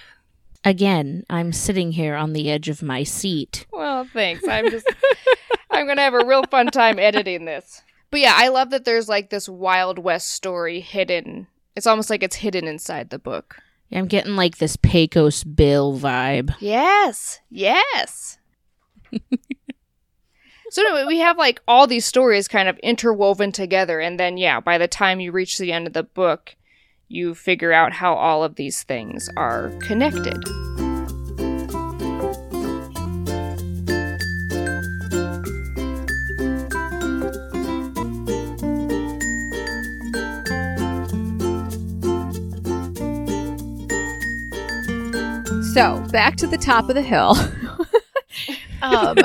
[0.64, 3.66] Again, I'm sitting here on the edge of my seat.
[3.72, 4.48] well, thanks.
[4.48, 4.86] I'm just
[5.70, 7.82] I'm going to have a real fun time editing this.
[8.10, 11.48] But yeah, I love that there's like this Wild West story hidden.
[11.76, 13.56] It's almost like it's hidden inside the book.
[13.92, 16.54] I'm getting like this Pecos Bill vibe.
[16.60, 17.40] Yes.
[17.50, 18.38] Yes.
[20.70, 24.60] so anyway, we have like all these stories kind of interwoven together and then yeah,
[24.60, 26.56] by the time you reach the end of the book,
[27.08, 30.42] you figure out how all of these things are connected.
[45.74, 47.36] So back to the top of the hill.
[48.82, 49.18] um,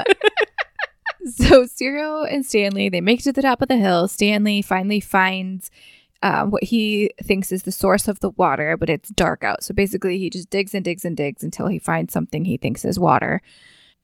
[1.28, 4.08] so Zero and Stanley they make it to the top of the hill.
[4.08, 5.70] Stanley finally finds
[6.22, 9.64] um, what he thinks is the source of the water, but it's dark out.
[9.64, 12.84] So basically, he just digs and digs and digs until he finds something he thinks
[12.84, 13.42] is water.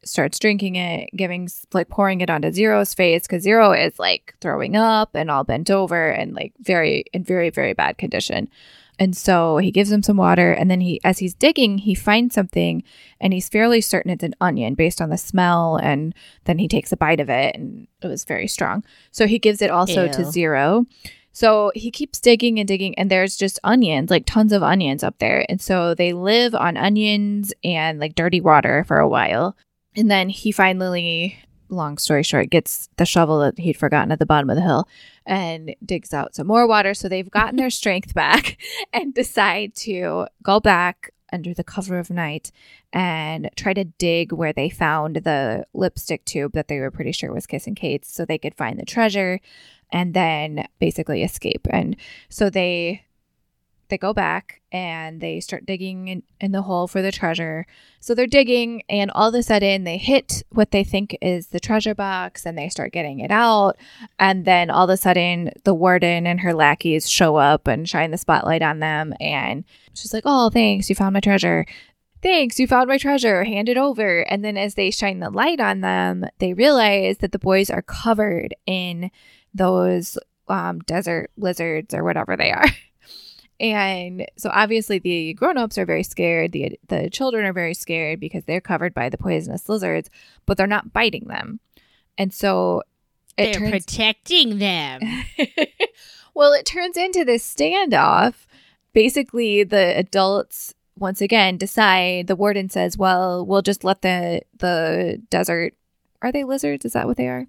[0.04, 4.76] Starts drinking it, giving like pouring it onto Zero's face because Zero is like throwing
[4.76, 8.50] up and all bent over and like very in very very bad condition.
[8.98, 12.34] And so he gives him some water, and then he, as he's digging, he finds
[12.34, 12.82] something,
[13.20, 15.76] and he's fairly certain it's an onion based on the smell.
[15.76, 18.86] And then he takes a bite of it, and it was very strong.
[19.12, 20.86] So he gives it also to Zero.
[21.36, 25.20] So he keeps digging and digging, and there's just onions, like tons of onions up
[25.20, 25.46] there.
[25.50, 29.58] And so they live on onions and like dirty water for a while.
[29.98, 34.26] And then he finally, long story short, gets the shovel that he'd forgotten at the
[34.26, 34.88] bottom of the hill
[35.26, 36.94] and digs out some more water.
[36.94, 38.58] So they've gotten their strength back
[38.94, 42.52] and decide to go back under the cover of night
[42.92, 47.32] and try to dig where they found the lipstick tube that they were pretty sure
[47.32, 49.40] was Kissin' Kate's so they could find the treasure
[49.92, 51.68] and then basically escape.
[51.70, 51.96] And
[52.30, 53.04] so they
[53.90, 57.66] they go back and they start digging in, in the hole for the treasure.
[58.00, 61.60] So they're digging, and all of a sudden they hit what they think is the
[61.60, 63.78] treasure box and they start getting it out.
[64.20, 68.12] And then all of a sudden, the warden and her lackeys show up and shine
[68.12, 69.14] the spotlight on them.
[69.20, 71.66] And she's like, Oh, thanks, you found my treasure.
[72.22, 73.44] Thanks, you found my treasure.
[73.44, 74.22] Hand it over.
[74.22, 77.84] And then as they shine the light on them, they realize that the boys are
[77.84, 79.12] covered in
[79.54, 80.18] those
[80.48, 82.66] um, desert lizards or whatever they are.
[83.60, 86.52] And so obviously the grown-ups are very scared.
[86.52, 90.10] The the children are very scared because they're covered by the poisonous lizards,
[90.46, 91.60] but they're not biting them.
[92.18, 92.84] And so
[93.38, 95.02] it They're turns protecting them.
[96.34, 98.46] well, it turns into this standoff.
[98.94, 105.22] Basically, the adults once again decide the warden says, "Well, we'll just let the the
[105.30, 105.74] desert
[106.22, 106.86] are they lizards?
[106.86, 107.48] Is that what they are?"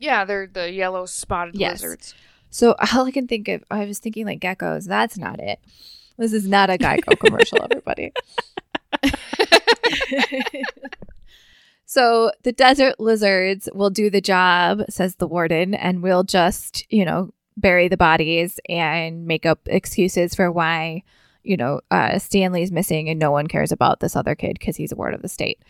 [0.00, 1.82] Yeah, they're the yellow spotted Yes.
[1.82, 2.14] lizards.
[2.50, 4.86] So all I can think of, I was thinking like geckos.
[4.86, 5.60] That's not it.
[6.16, 8.12] This is not a Geico commercial, everybody.
[11.86, 17.04] so the desert lizards will do the job, says the warden, and we'll just, you
[17.04, 21.04] know, bury the bodies and make up excuses for why,
[21.44, 24.90] you know, uh, Stanley's missing and no one cares about this other kid because he's
[24.92, 25.62] a ward of the state.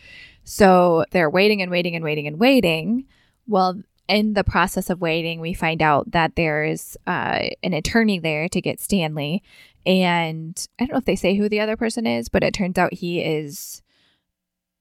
[0.44, 3.06] So they're waiting and waiting and waiting and waiting.
[3.46, 8.48] Well, in the process of waiting, we find out that there's uh, an attorney there
[8.48, 9.42] to get Stanley.
[9.84, 12.78] And I don't know if they say who the other person is, but it turns
[12.78, 13.82] out he is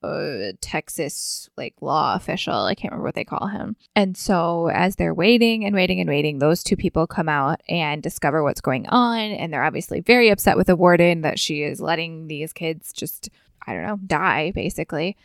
[0.03, 2.53] a Texas like law official.
[2.53, 3.75] I can't remember what they call him.
[3.95, 8.01] And so as they're waiting and waiting and waiting, those two people come out and
[8.01, 9.19] discover what's going on.
[9.19, 13.29] And they're obviously very upset with the warden that she is letting these kids just,
[13.65, 15.17] I don't know, die basically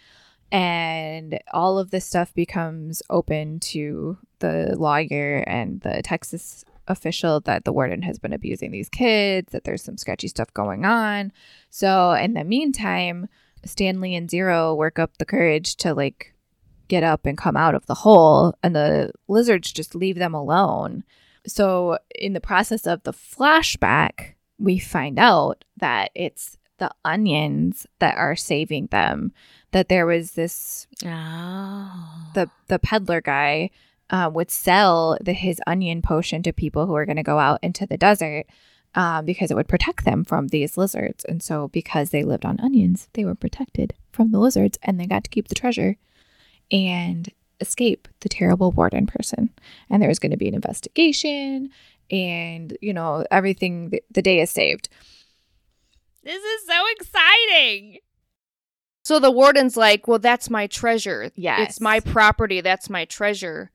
[0.52, 7.64] and all of this stuff becomes open to the lawyer and the Texas official that
[7.64, 11.32] the warden has been abusing these kids, that there's some sketchy stuff going on.
[11.70, 13.28] So, in the meantime,
[13.64, 16.34] Stanley and Zero work up the courage to like
[16.88, 21.02] get up and come out of the hole, and the lizards just leave them alone.
[21.46, 28.18] So, in the process of the flashback, we find out that it's the onions that
[28.18, 29.32] are saving them
[29.72, 32.30] that there was this Oh.
[32.34, 33.70] the the peddler guy
[34.10, 37.58] uh, would sell the, his onion potion to people who are going to go out
[37.62, 38.44] into the desert
[38.94, 41.24] um, because it would protect them from these lizards.
[41.24, 45.06] And so, because they lived on onions, they were protected from the lizards, and they
[45.06, 45.96] got to keep the treasure
[46.70, 47.30] and
[47.60, 49.50] escape the terrible warden person.
[49.88, 51.70] And there was going to be an investigation,
[52.10, 53.88] and you know everything.
[53.90, 54.90] The, the day is saved.
[56.22, 57.98] This is so exciting.
[59.02, 61.30] So the warden's like, "Well, that's my treasure.
[61.34, 61.70] Yes.
[61.70, 62.60] it's my property.
[62.60, 63.70] That's my treasure."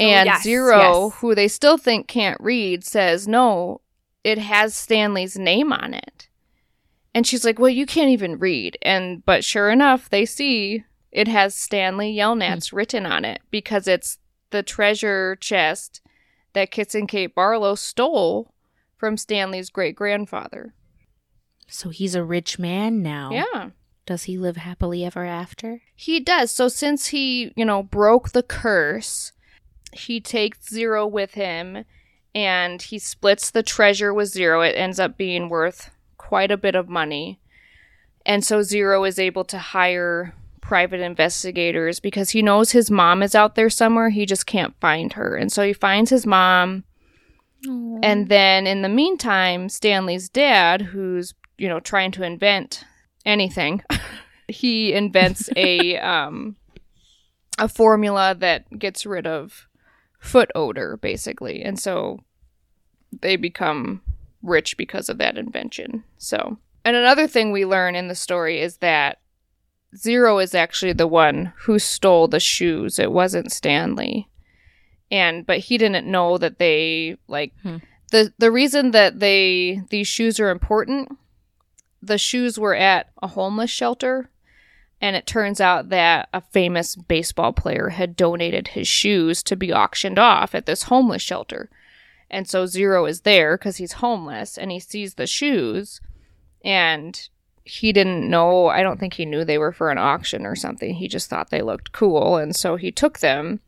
[0.00, 1.14] Oh, And yes, Zero, yes.
[1.20, 3.80] who they still think can't read, says, "No,
[4.24, 6.28] it has Stanley's name on it."
[7.14, 11.28] And she's like, "Well, you can't even read." And but sure enough, they see it
[11.28, 12.72] has Stanley Yelnats mm.
[12.72, 14.18] written on it because it's
[14.50, 16.00] the treasure chest
[16.52, 18.52] that Kissin' Kate Barlow stole
[18.96, 20.74] from Stanley's great grandfather.
[21.66, 23.30] So he's a rich man now.
[23.30, 23.70] Yeah.
[24.08, 25.82] Does he live happily ever after?
[25.94, 26.50] He does.
[26.50, 29.32] So since he, you know, broke the curse,
[29.92, 31.84] he takes Zero with him
[32.34, 34.62] and he splits the treasure with Zero.
[34.62, 37.38] It ends up being worth quite a bit of money.
[38.24, 43.34] And so Zero is able to hire private investigators because he knows his mom is
[43.34, 44.08] out there somewhere.
[44.08, 45.36] He just can't find her.
[45.36, 46.84] And so he finds his mom.
[47.62, 52.84] And then in the meantime, Stanley's dad, who's, you know, trying to invent
[53.28, 53.82] anything,
[54.48, 56.56] he invents a um
[57.58, 59.66] a formula that gets rid of
[60.20, 61.62] foot odor basically.
[61.62, 62.20] And so
[63.20, 64.02] they become
[64.42, 66.04] rich because of that invention.
[66.18, 69.18] So, and another thing we learn in the story is that
[69.96, 72.98] Zero is actually the one who stole the shoes.
[72.98, 74.28] It wasn't Stanley.
[75.10, 77.78] And but he didn't know that they like Hmm.
[78.12, 81.08] the the reason that they these shoes are important
[82.02, 84.30] the shoes were at a homeless shelter
[85.00, 89.72] and it turns out that a famous baseball player had donated his shoes to be
[89.72, 91.70] auctioned off at this homeless shelter.
[92.30, 96.00] And so zero is there because he's homeless and he sees the shoes
[96.64, 97.28] and
[97.62, 100.94] he didn't know i don't think he knew they were for an auction or something.
[100.94, 103.60] He just thought they looked cool and so he took them.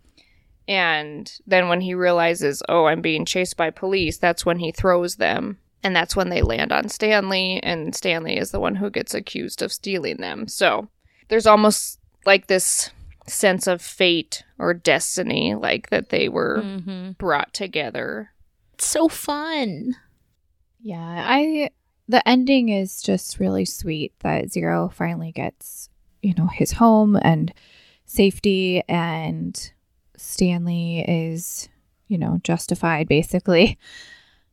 [0.67, 5.17] And then when he realizes oh i'm being chased by police that's when he throws
[5.17, 9.15] them and that's when they land on Stanley, and Stanley is the one who gets
[9.15, 10.47] accused of stealing them.
[10.49, 10.89] So
[11.29, 12.91] there's almost like this
[13.27, 17.13] sense of fate or destiny, like that they were Mm-hmm.
[17.13, 18.31] brought together.
[18.75, 19.95] It's so fun.
[20.83, 21.71] Yeah, I
[22.09, 25.89] the ending is just really sweet that Zero finally gets,
[26.23, 27.53] you know, his home and
[28.05, 29.73] safety and
[30.17, 31.69] Stanley is,
[32.09, 33.79] you know, justified basically.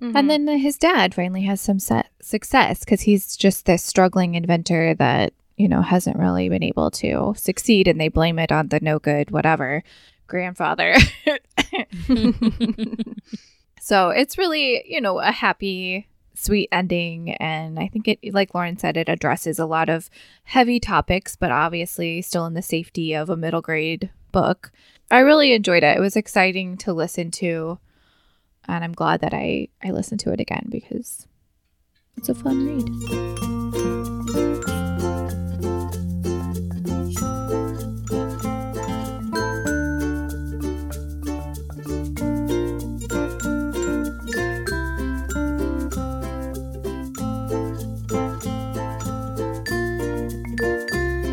[0.01, 0.15] Mm-hmm.
[0.17, 4.93] And then his dad finally has some set success cuz he's just this struggling inventor
[4.95, 8.79] that, you know, hasn't really been able to succeed and they blame it on the
[8.79, 9.83] no good whatever
[10.27, 10.95] grandfather.
[13.87, 17.35] So it's really, you know, a happy, sweet ending.
[17.35, 20.09] And I think it, like Lauren said, it addresses a lot of
[20.43, 24.73] heavy topics, but obviously still in the safety of a middle grade book.
[25.09, 25.95] I really enjoyed it.
[25.95, 27.79] It was exciting to listen to.
[28.67, 31.27] And I'm glad that I I listened to it again because
[32.17, 33.97] it's a fun read.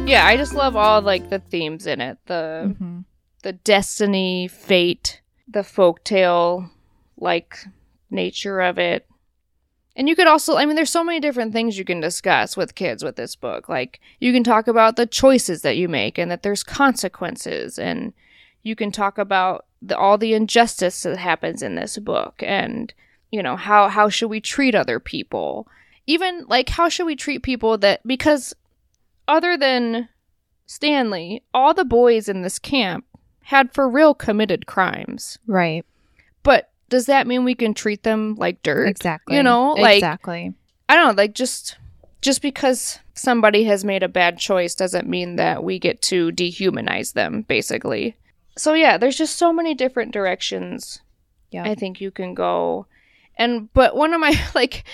[0.07, 2.19] Yeah, I just love all like the themes in it.
[2.27, 3.01] The Mm-hmm.
[3.43, 6.71] the destiny, fate, the folktale
[7.25, 7.59] like
[8.11, 9.07] nature of it.
[9.97, 12.77] And you could also I mean there's so many different things you can discuss with
[12.77, 13.69] kids with this book.
[13.69, 18.13] Like you can talk about the choices that you make and that there's consequences and
[18.63, 22.95] you can talk about the, all the injustice that happens in this book and
[23.31, 25.67] you know how how should we treat other people?
[26.07, 28.55] Even like how should we treat people that because
[29.27, 30.09] other than
[30.67, 33.05] Stanley, all the boys in this camp
[33.45, 35.39] had for real committed crimes.
[35.47, 35.85] Right.
[36.89, 38.89] Does that mean we can treat them like dirt?
[38.89, 39.37] Exactly.
[39.37, 40.55] You know, like exactly.
[40.89, 41.77] I don't know, like just
[42.21, 47.13] just because somebody has made a bad choice doesn't mean that we get to dehumanize
[47.13, 48.17] them, basically.
[48.57, 51.01] So yeah, there's just so many different directions
[51.51, 51.65] Yeah.
[51.65, 52.87] I think you can go.
[53.37, 54.85] And but one of my like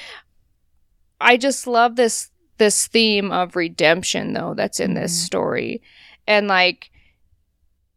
[1.20, 5.24] I just love this this theme of redemption though that's in this Mhm.
[5.26, 5.82] story.
[6.26, 6.90] And like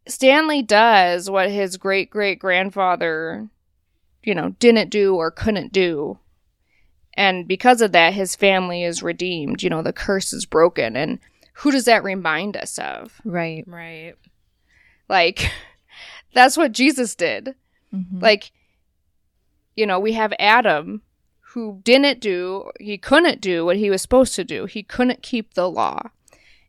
[0.06, 3.48] Stanley does what his great great grandfather
[4.24, 6.18] you know didn't do or couldn't do.
[7.16, 11.20] And because of that his family is redeemed, you know, the curse is broken and
[11.58, 13.20] who does that remind us of?
[13.24, 13.62] Right.
[13.66, 14.14] Right.
[15.08, 15.50] Like
[16.34, 17.54] that's what Jesus did.
[17.94, 18.20] Mhm.
[18.20, 18.50] Like,
[19.76, 21.02] you know, we have Adam
[21.52, 24.66] who didn't do, he couldn't do what he was supposed to do.
[24.66, 26.10] He couldn't keep the law.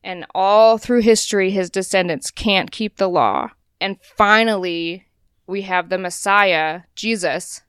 [0.03, 3.49] And all through history, his descendants can't keep the law.
[3.81, 5.04] And finally,
[5.47, 7.61] we have the Messiah, Jesus,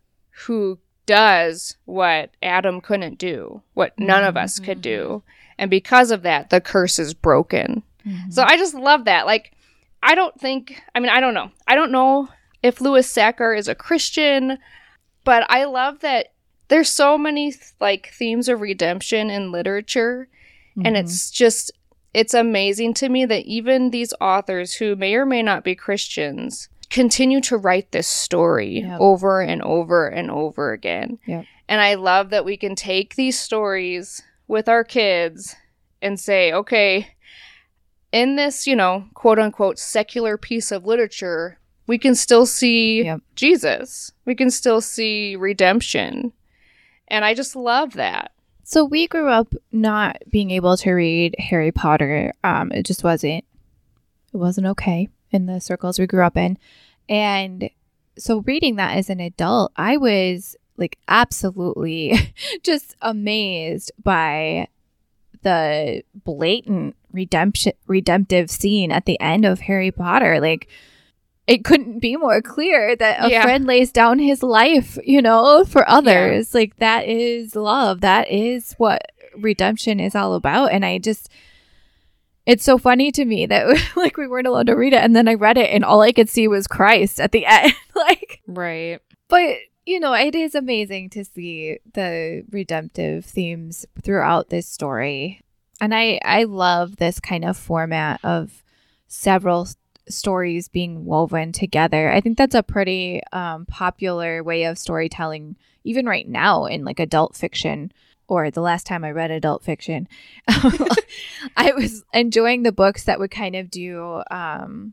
[0.46, 5.22] who does what Adam couldn't do, what none of us could do.
[5.58, 7.82] And because of that, the curse is broken.
[8.06, 8.32] Mhm.
[8.32, 9.24] So I just love that.
[9.26, 9.52] Like,
[10.02, 11.50] I don't think, I mean, I don't know.
[11.66, 12.28] I don't know
[12.62, 14.58] if Louis Sachar is a Christian,
[15.24, 16.32] but I love that
[16.68, 20.28] there's so many like themes of redemption in literature.
[20.84, 21.00] And Mhm.
[21.00, 21.70] it's just,
[22.12, 26.68] it's amazing to me that even these authors who may or may not be Christians
[26.90, 29.00] continue to write this story Yep.
[29.00, 31.18] over and over and over again.
[31.26, 31.44] Yep.
[31.68, 35.56] And I love that we can take these stories with our kids
[36.00, 37.08] and say, okay,
[38.12, 43.20] in this, you know, quote unquote secular piece of literature, we can still see Yep.
[43.34, 44.12] Jesus.
[44.24, 46.32] We can still see redemption.
[47.08, 48.32] And I just love that.
[48.64, 52.32] So we grew up not being able to read Harry Potter.
[52.42, 53.44] Um, it just wasn't.
[54.32, 56.58] It wasn't okay in the circles we grew up in,
[57.08, 57.70] and
[58.18, 62.34] so reading that as an adult, I was like absolutely
[62.64, 64.68] just amazed by
[65.42, 70.40] the blatant redemption redemptive scene at the end of Harry Potter.
[70.40, 70.68] Like
[71.46, 73.42] it couldn't be more clear that a Yeah.
[73.42, 76.52] friend lays down his life, you know, for others.
[76.54, 78.00] Like that is love.
[78.00, 79.02] That is what
[79.36, 80.72] redemption is all about.
[80.72, 81.28] And I just
[82.46, 85.28] it's so funny to me that like we weren't allowed to read it and then
[85.28, 87.74] I read it and all I could see was Christ at the end.
[87.94, 89.00] like Right.
[89.28, 95.42] but you know, it is amazing to see the redemptive themes throughout this story.
[95.80, 98.64] And I I love this kind of format of
[99.06, 99.68] several
[100.08, 102.12] stories being woven together.
[102.12, 106.98] I think that's a pretty um, popular way of storytelling even right now in like
[106.98, 107.92] adult fiction
[108.28, 110.08] or the last time I read adult fiction.
[111.56, 114.92] I was enjoying the books that would kind of do um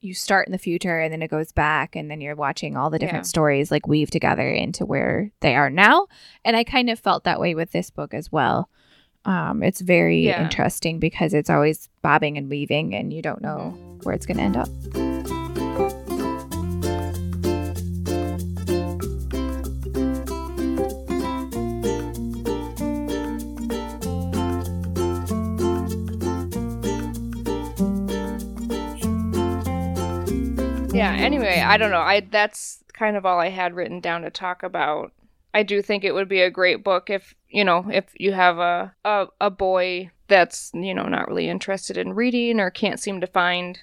[0.00, 2.90] you start in the future and then it goes back and then you're watching all
[2.90, 3.28] the different Yeah.
[3.28, 6.08] stories like weave together into where they are now
[6.44, 8.68] and i kind of felt that way with this book as well
[9.24, 10.42] um, it's very Yeah.
[10.42, 13.70] interesting because it's always bobbing and weaving and you don't know
[14.02, 14.68] where it's going to end up
[30.94, 32.00] Yeah, anyway, I don't know.
[32.00, 35.12] I that's kind of all I had written down to talk about.
[35.52, 38.58] I do think it would be a great book if, you know, if you have
[38.58, 43.20] a a, a boy that's, you know, not really interested in reading or can't seem
[43.20, 43.78] to find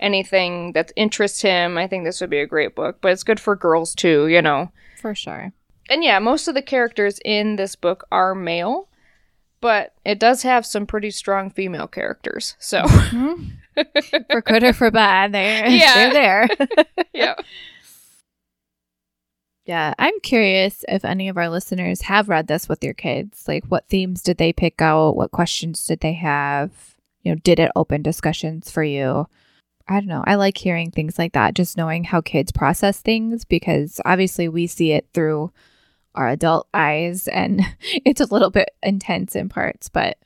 [0.00, 1.78] anything that interests him.
[1.78, 4.42] I think this would be a great book, but it's good for girls too, you
[4.42, 4.70] know.
[5.00, 5.52] for sure
[5.88, 8.88] And yeah, most of the characters in this book are male,
[9.60, 12.56] but it does have some pretty strong female characters.
[12.58, 12.84] So,
[14.30, 15.94] for good or for bad they're, Yeah.
[15.94, 16.48] they're there
[17.14, 17.34] yeah.
[19.66, 23.48] Yeah, I'm curious if any of our listeners have read this with your kids.
[23.48, 25.16] Like, what themes did they pick out?
[25.16, 26.70] What questions did they have?
[27.22, 29.26] You know, did it open discussions for you?
[29.88, 30.22] I don't know.
[30.26, 34.66] I like hearing things like that, just knowing how kids process things because obviously we
[34.66, 35.50] see it through
[36.14, 40.18] our adult eyes and it's a little bit intense in parts, but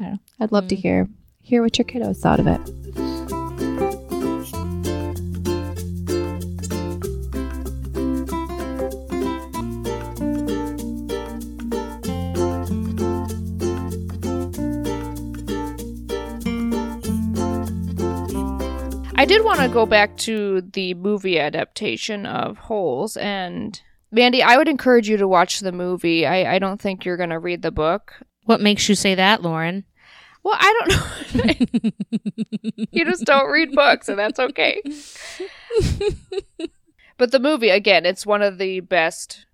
[0.00, 0.18] I don't know.
[0.40, 0.80] I'd love to Mm.
[0.80, 1.08] hear
[1.44, 2.60] hear what your kiddos thought of it.
[19.16, 23.80] I did want to go back to the movie adaptation of Holes, and
[24.10, 26.26] Mandy, I would encourage you to watch the movie.
[26.26, 28.14] I, I don't think you're going to read the book.
[28.44, 29.84] What makes you say that, Lauren?
[30.44, 30.90] Well, I don't
[31.34, 31.54] know.
[32.92, 34.82] you just don't read books, and that's okay.
[37.16, 39.46] but the movie, again, it's one of the best.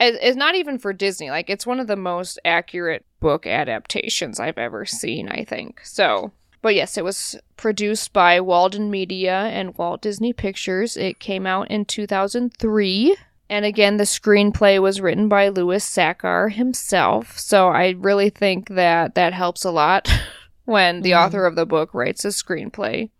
[0.00, 1.28] It's not even for Disney.
[1.30, 5.82] Like, it's one of the most accurate book adaptations I've ever seen, I think.
[5.84, 6.32] So,
[6.62, 10.96] but yes, it was produced by Walden Media and Walt Disney Pictures.
[10.96, 13.14] It came out in 2003.
[13.50, 17.36] And again, the screenplay was written by Louis Sachar himself.
[17.38, 20.08] So I really think that that helps a lot
[20.64, 21.26] when the Mhm.
[21.26, 23.10] author of the book writes a screenplay.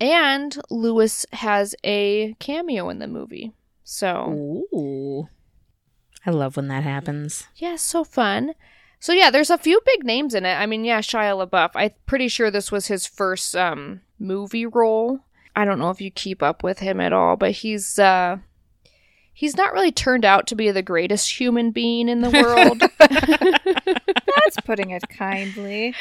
[0.00, 3.52] And Louis has a cameo in the movie.
[3.84, 4.30] So,
[4.72, 5.28] Ooh.
[6.24, 7.48] I love when that happens.
[7.56, 8.54] yeah, so fun.
[9.00, 10.54] So yeah, there's a few big names in it.
[10.54, 11.70] I mean, yeah, Shia LaBeouf.
[11.74, 15.20] I'm pretty sure this was his first um movie role.
[15.56, 18.36] I don't know if you keep up with him at all, but he's uh
[19.40, 22.78] he's not really turned out to be the greatest human being in the world.
[24.36, 25.94] That's putting it kindly.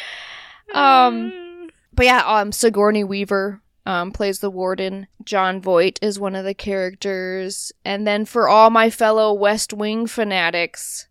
[0.73, 5.07] um but yeah, um Sigourney Weaver um plays the warden.
[5.23, 7.71] Jon Voight is one of the characters.
[7.85, 11.07] And then for all my fellow West Wing fanatics,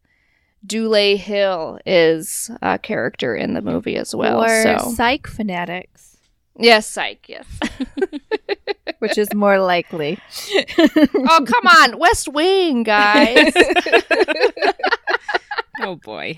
[0.66, 4.42] Dule Hill is a character in the movie as well.
[4.44, 6.07] or so psych fanatics,
[6.58, 7.46] yes, psych, yes.
[8.98, 10.18] which is more likely.
[10.78, 13.52] oh come on, West Wing, guys.
[15.80, 16.36] Oh boy.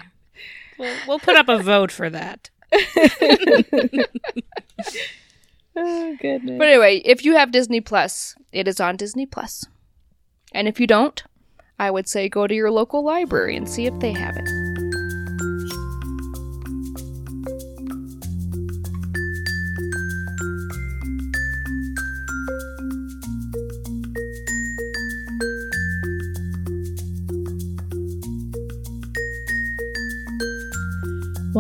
[0.79, 2.51] We'll, we'll put up a vote for that.
[5.77, 6.59] oh goodness.
[6.59, 9.65] but anyway, if you have Disney Plus, it is on Disney Plus.
[10.53, 11.23] And if you don't,
[11.79, 14.70] I would say go to your local library and see if they have it.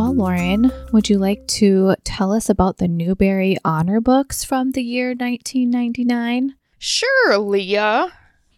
[0.00, 4.82] Well, Lauren, would you like to tell us about the Newbery Honor Books from the
[4.82, 6.54] year 1999?
[6.78, 8.10] Sure, Leah.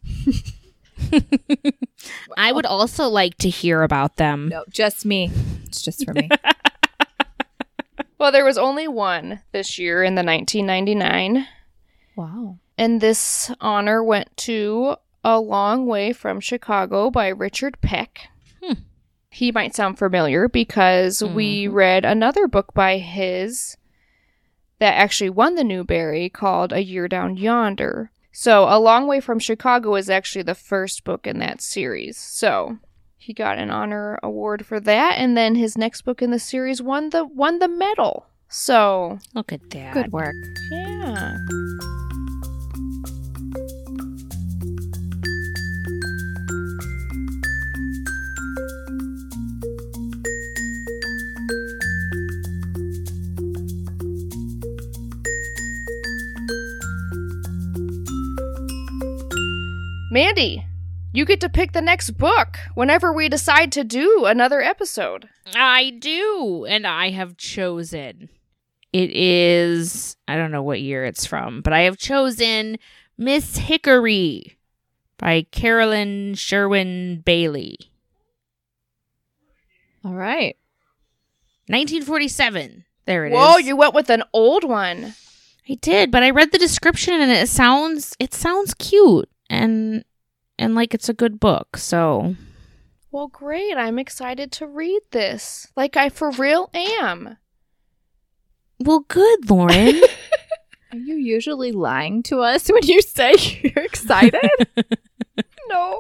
[2.37, 4.51] I would also like to hear about them.
[4.51, 5.33] No, just me.
[5.65, 6.29] It's just for me.
[8.19, 11.45] Well, there was only one this year in the 1999,
[12.15, 12.57] wow.
[12.79, 18.29] and this honor went to A Long Way from Chicago by Richard Peck.
[18.63, 18.75] Hmm.
[19.35, 21.75] He might sound familiar because we mm-hmm.
[21.75, 23.79] read another book by his
[24.79, 28.11] that actually won the Newbery called A Year Down Yonder.
[28.31, 32.19] So, A Long Way from Chicago is actually the first book in that series.
[32.19, 32.77] So,
[33.17, 36.83] he got an honor award for that and then his next book in the series
[36.83, 38.27] won the won the medal.
[38.49, 39.95] So, Look at that.
[39.95, 40.35] Good work.
[40.71, 41.39] yeah.
[60.13, 60.67] Mandy,
[61.15, 65.27] you get to pick the next book whenever we decide to do another episode.
[65.55, 68.29] I do, and I have chosen.
[68.93, 72.77] It is I don't know what year it's from, but I have chosen
[73.17, 74.59] Miss Hickory
[75.17, 77.79] by Carolyn Sherwin Bailey.
[80.05, 80.59] All right.
[81.69, 82.85] 1947.
[83.07, 83.35] There it is.
[83.35, 85.15] Whoa, you went with an old one.
[85.67, 90.05] I did, but I read the description and it sounds it sounds cute and
[90.59, 91.77] and like it's a good book.
[91.77, 92.35] So
[93.11, 93.77] Well, great.
[93.77, 95.69] I'm excited to read this.
[95.77, 97.37] Like I for real am.
[98.81, 100.01] well, good, Lauren.
[100.93, 104.51] Are you usually lying to us when you say you're excited?
[105.69, 105.99] No.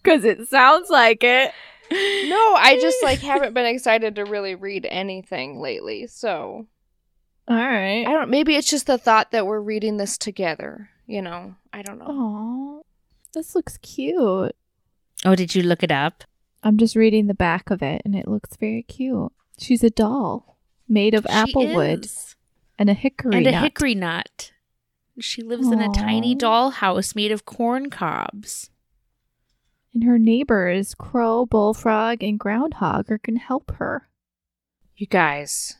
[0.00, 1.50] Because it sounds like it.
[1.90, 6.06] No, I just like haven't been excited to really read anything lately.
[6.06, 6.66] So,
[7.48, 8.06] All right.
[8.06, 11.54] I don't maybe it's just the thought that we're reading this together, you know.
[11.72, 12.06] I don't know.
[12.08, 12.82] Oh.
[13.34, 14.54] This looks cute.
[15.24, 16.24] Oh, did you look it up?
[16.62, 19.32] I'm just reading the back of it and it looks very cute.
[19.58, 20.58] She's a doll
[20.88, 22.06] made of She apple wood
[22.78, 23.62] and a hickory and a nut.
[23.62, 24.52] hickory nut.
[25.20, 26.38] She lives in a tiny Aw.
[26.38, 28.70] doll house made of corn cobs.
[29.94, 34.08] And her neighbors, crow, bullfrog, and groundhog, are going to help her.
[34.96, 35.76] You guys,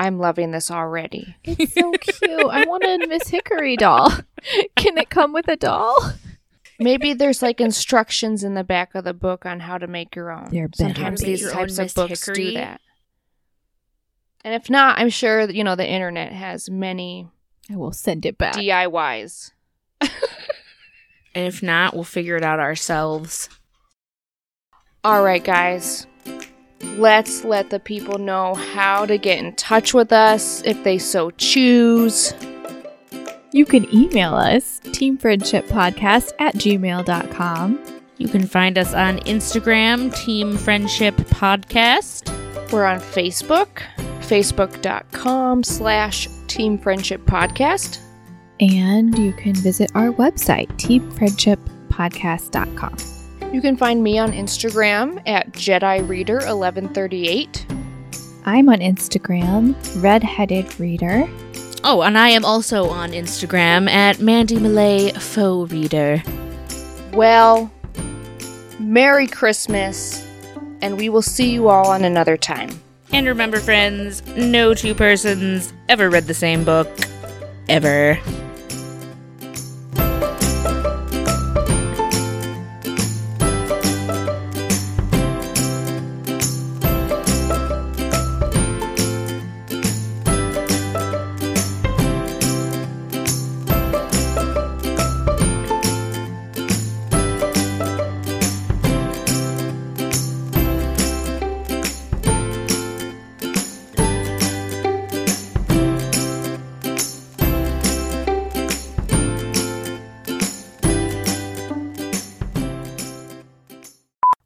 [0.00, 1.36] I'm loving this already.
[1.44, 2.46] It's so cute.
[2.50, 4.10] I want a Miss Hickory doll.
[4.76, 5.94] Can it come with a doll?
[6.78, 10.30] Maybe there's like instructions in the back of the book on how to make your
[10.32, 10.48] own.
[10.50, 11.26] There better Sometimes be.
[11.26, 12.44] these Your own types of Miss books Hickory.
[12.46, 12.80] do that.
[14.42, 17.28] And if not, I'm sure that, you know the internet has many
[17.70, 18.54] I will send it back.
[18.54, 19.52] DIYs.
[21.32, 23.48] And if not, we'll figure it out ourselves.
[25.04, 26.06] All right, guys.
[26.96, 31.30] Let's let the people know how to get in touch with us if they so
[31.32, 32.34] choose.
[33.52, 38.00] You can email us, teamfriendshippodcast at gmail.com.
[38.16, 42.30] You can find us on Instagram, Team Friendship Podcast.
[42.70, 43.82] We're on Facebook,
[44.20, 47.98] facebook.com slash Team Friendship Podcast.
[48.60, 53.19] And you can visit our website, teamfriendshippodcast.com.
[53.52, 57.66] You can find me on Instagram at Jedi Reader 1138.
[58.44, 61.28] I'm on Instagram, redheaded reader.
[61.82, 66.22] Oh, and I am also on Instagram at Mandy Malay Faux Reader.
[67.12, 67.72] Well,
[68.78, 70.24] Merry Christmas,
[70.80, 72.70] and we will see you all on another time.
[73.12, 76.88] And remember, friends, no two persons ever read the same book.
[77.68, 78.18] Ever.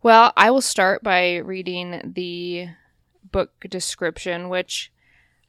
[0.04, 2.68] Well, I will start by reading the
[3.32, 4.92] book description, which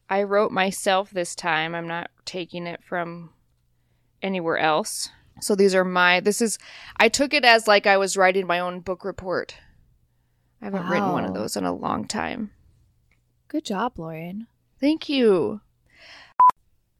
[0.09, 1.75] I wrote myself this time.
[1.75, 3.31] I'm not taking it from
[4.21, 5.09] anywhere else.
[5.41, 6.57] So these are my, this is,
[6.95, 9.57] I took it as like I was writing my own book report.
[10.61, 12.51] I haven't written one of those in a long time.
[13.49, 14.47] Good job, Lauren.
[14.79, 15.59] Thank you.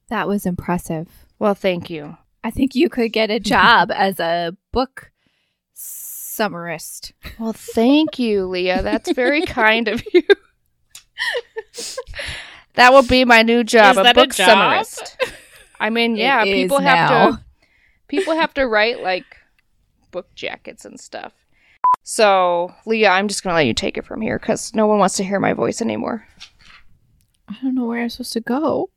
[0.09, 1.07] That was impressive.
[1.39, 2.17] Well, thank you.
[2.43, 5.13] I think you could get a job as a book
[6.35, 7.13] summarist.
[7.39, 8.81] Well, thank you, Leah.
[8.81, 10.23] That's very kind of you.
[12.75, 14.49] that will be my new job, Is a that a book job?
[14.49, 15.17] summarist.
[15.79, 17.31] I mean, yeah, It is people have now.
[17.31, 17.39] to
[18.07, 19.25] people have to write like
[20.11, 21.33] book jackets and stuff.
[22.03, 24.99] So, Leah, I'm just going to let you take it from here cuz no one
[24.99, 26.27] wants to hear my voice anymore.
[27.47, 28.89] I don't know where I'm supposed to go.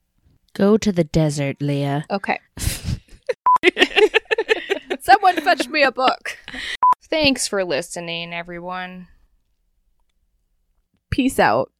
[0.55, 2.05] Go to the desert, Leah.
[2.11, 2.39] Okay.
[5.01, 6.37] Someone fetch me a book.
[7.11, 9.09] Thanks for listening, everyone.
[11.11, 11.73] Peace out.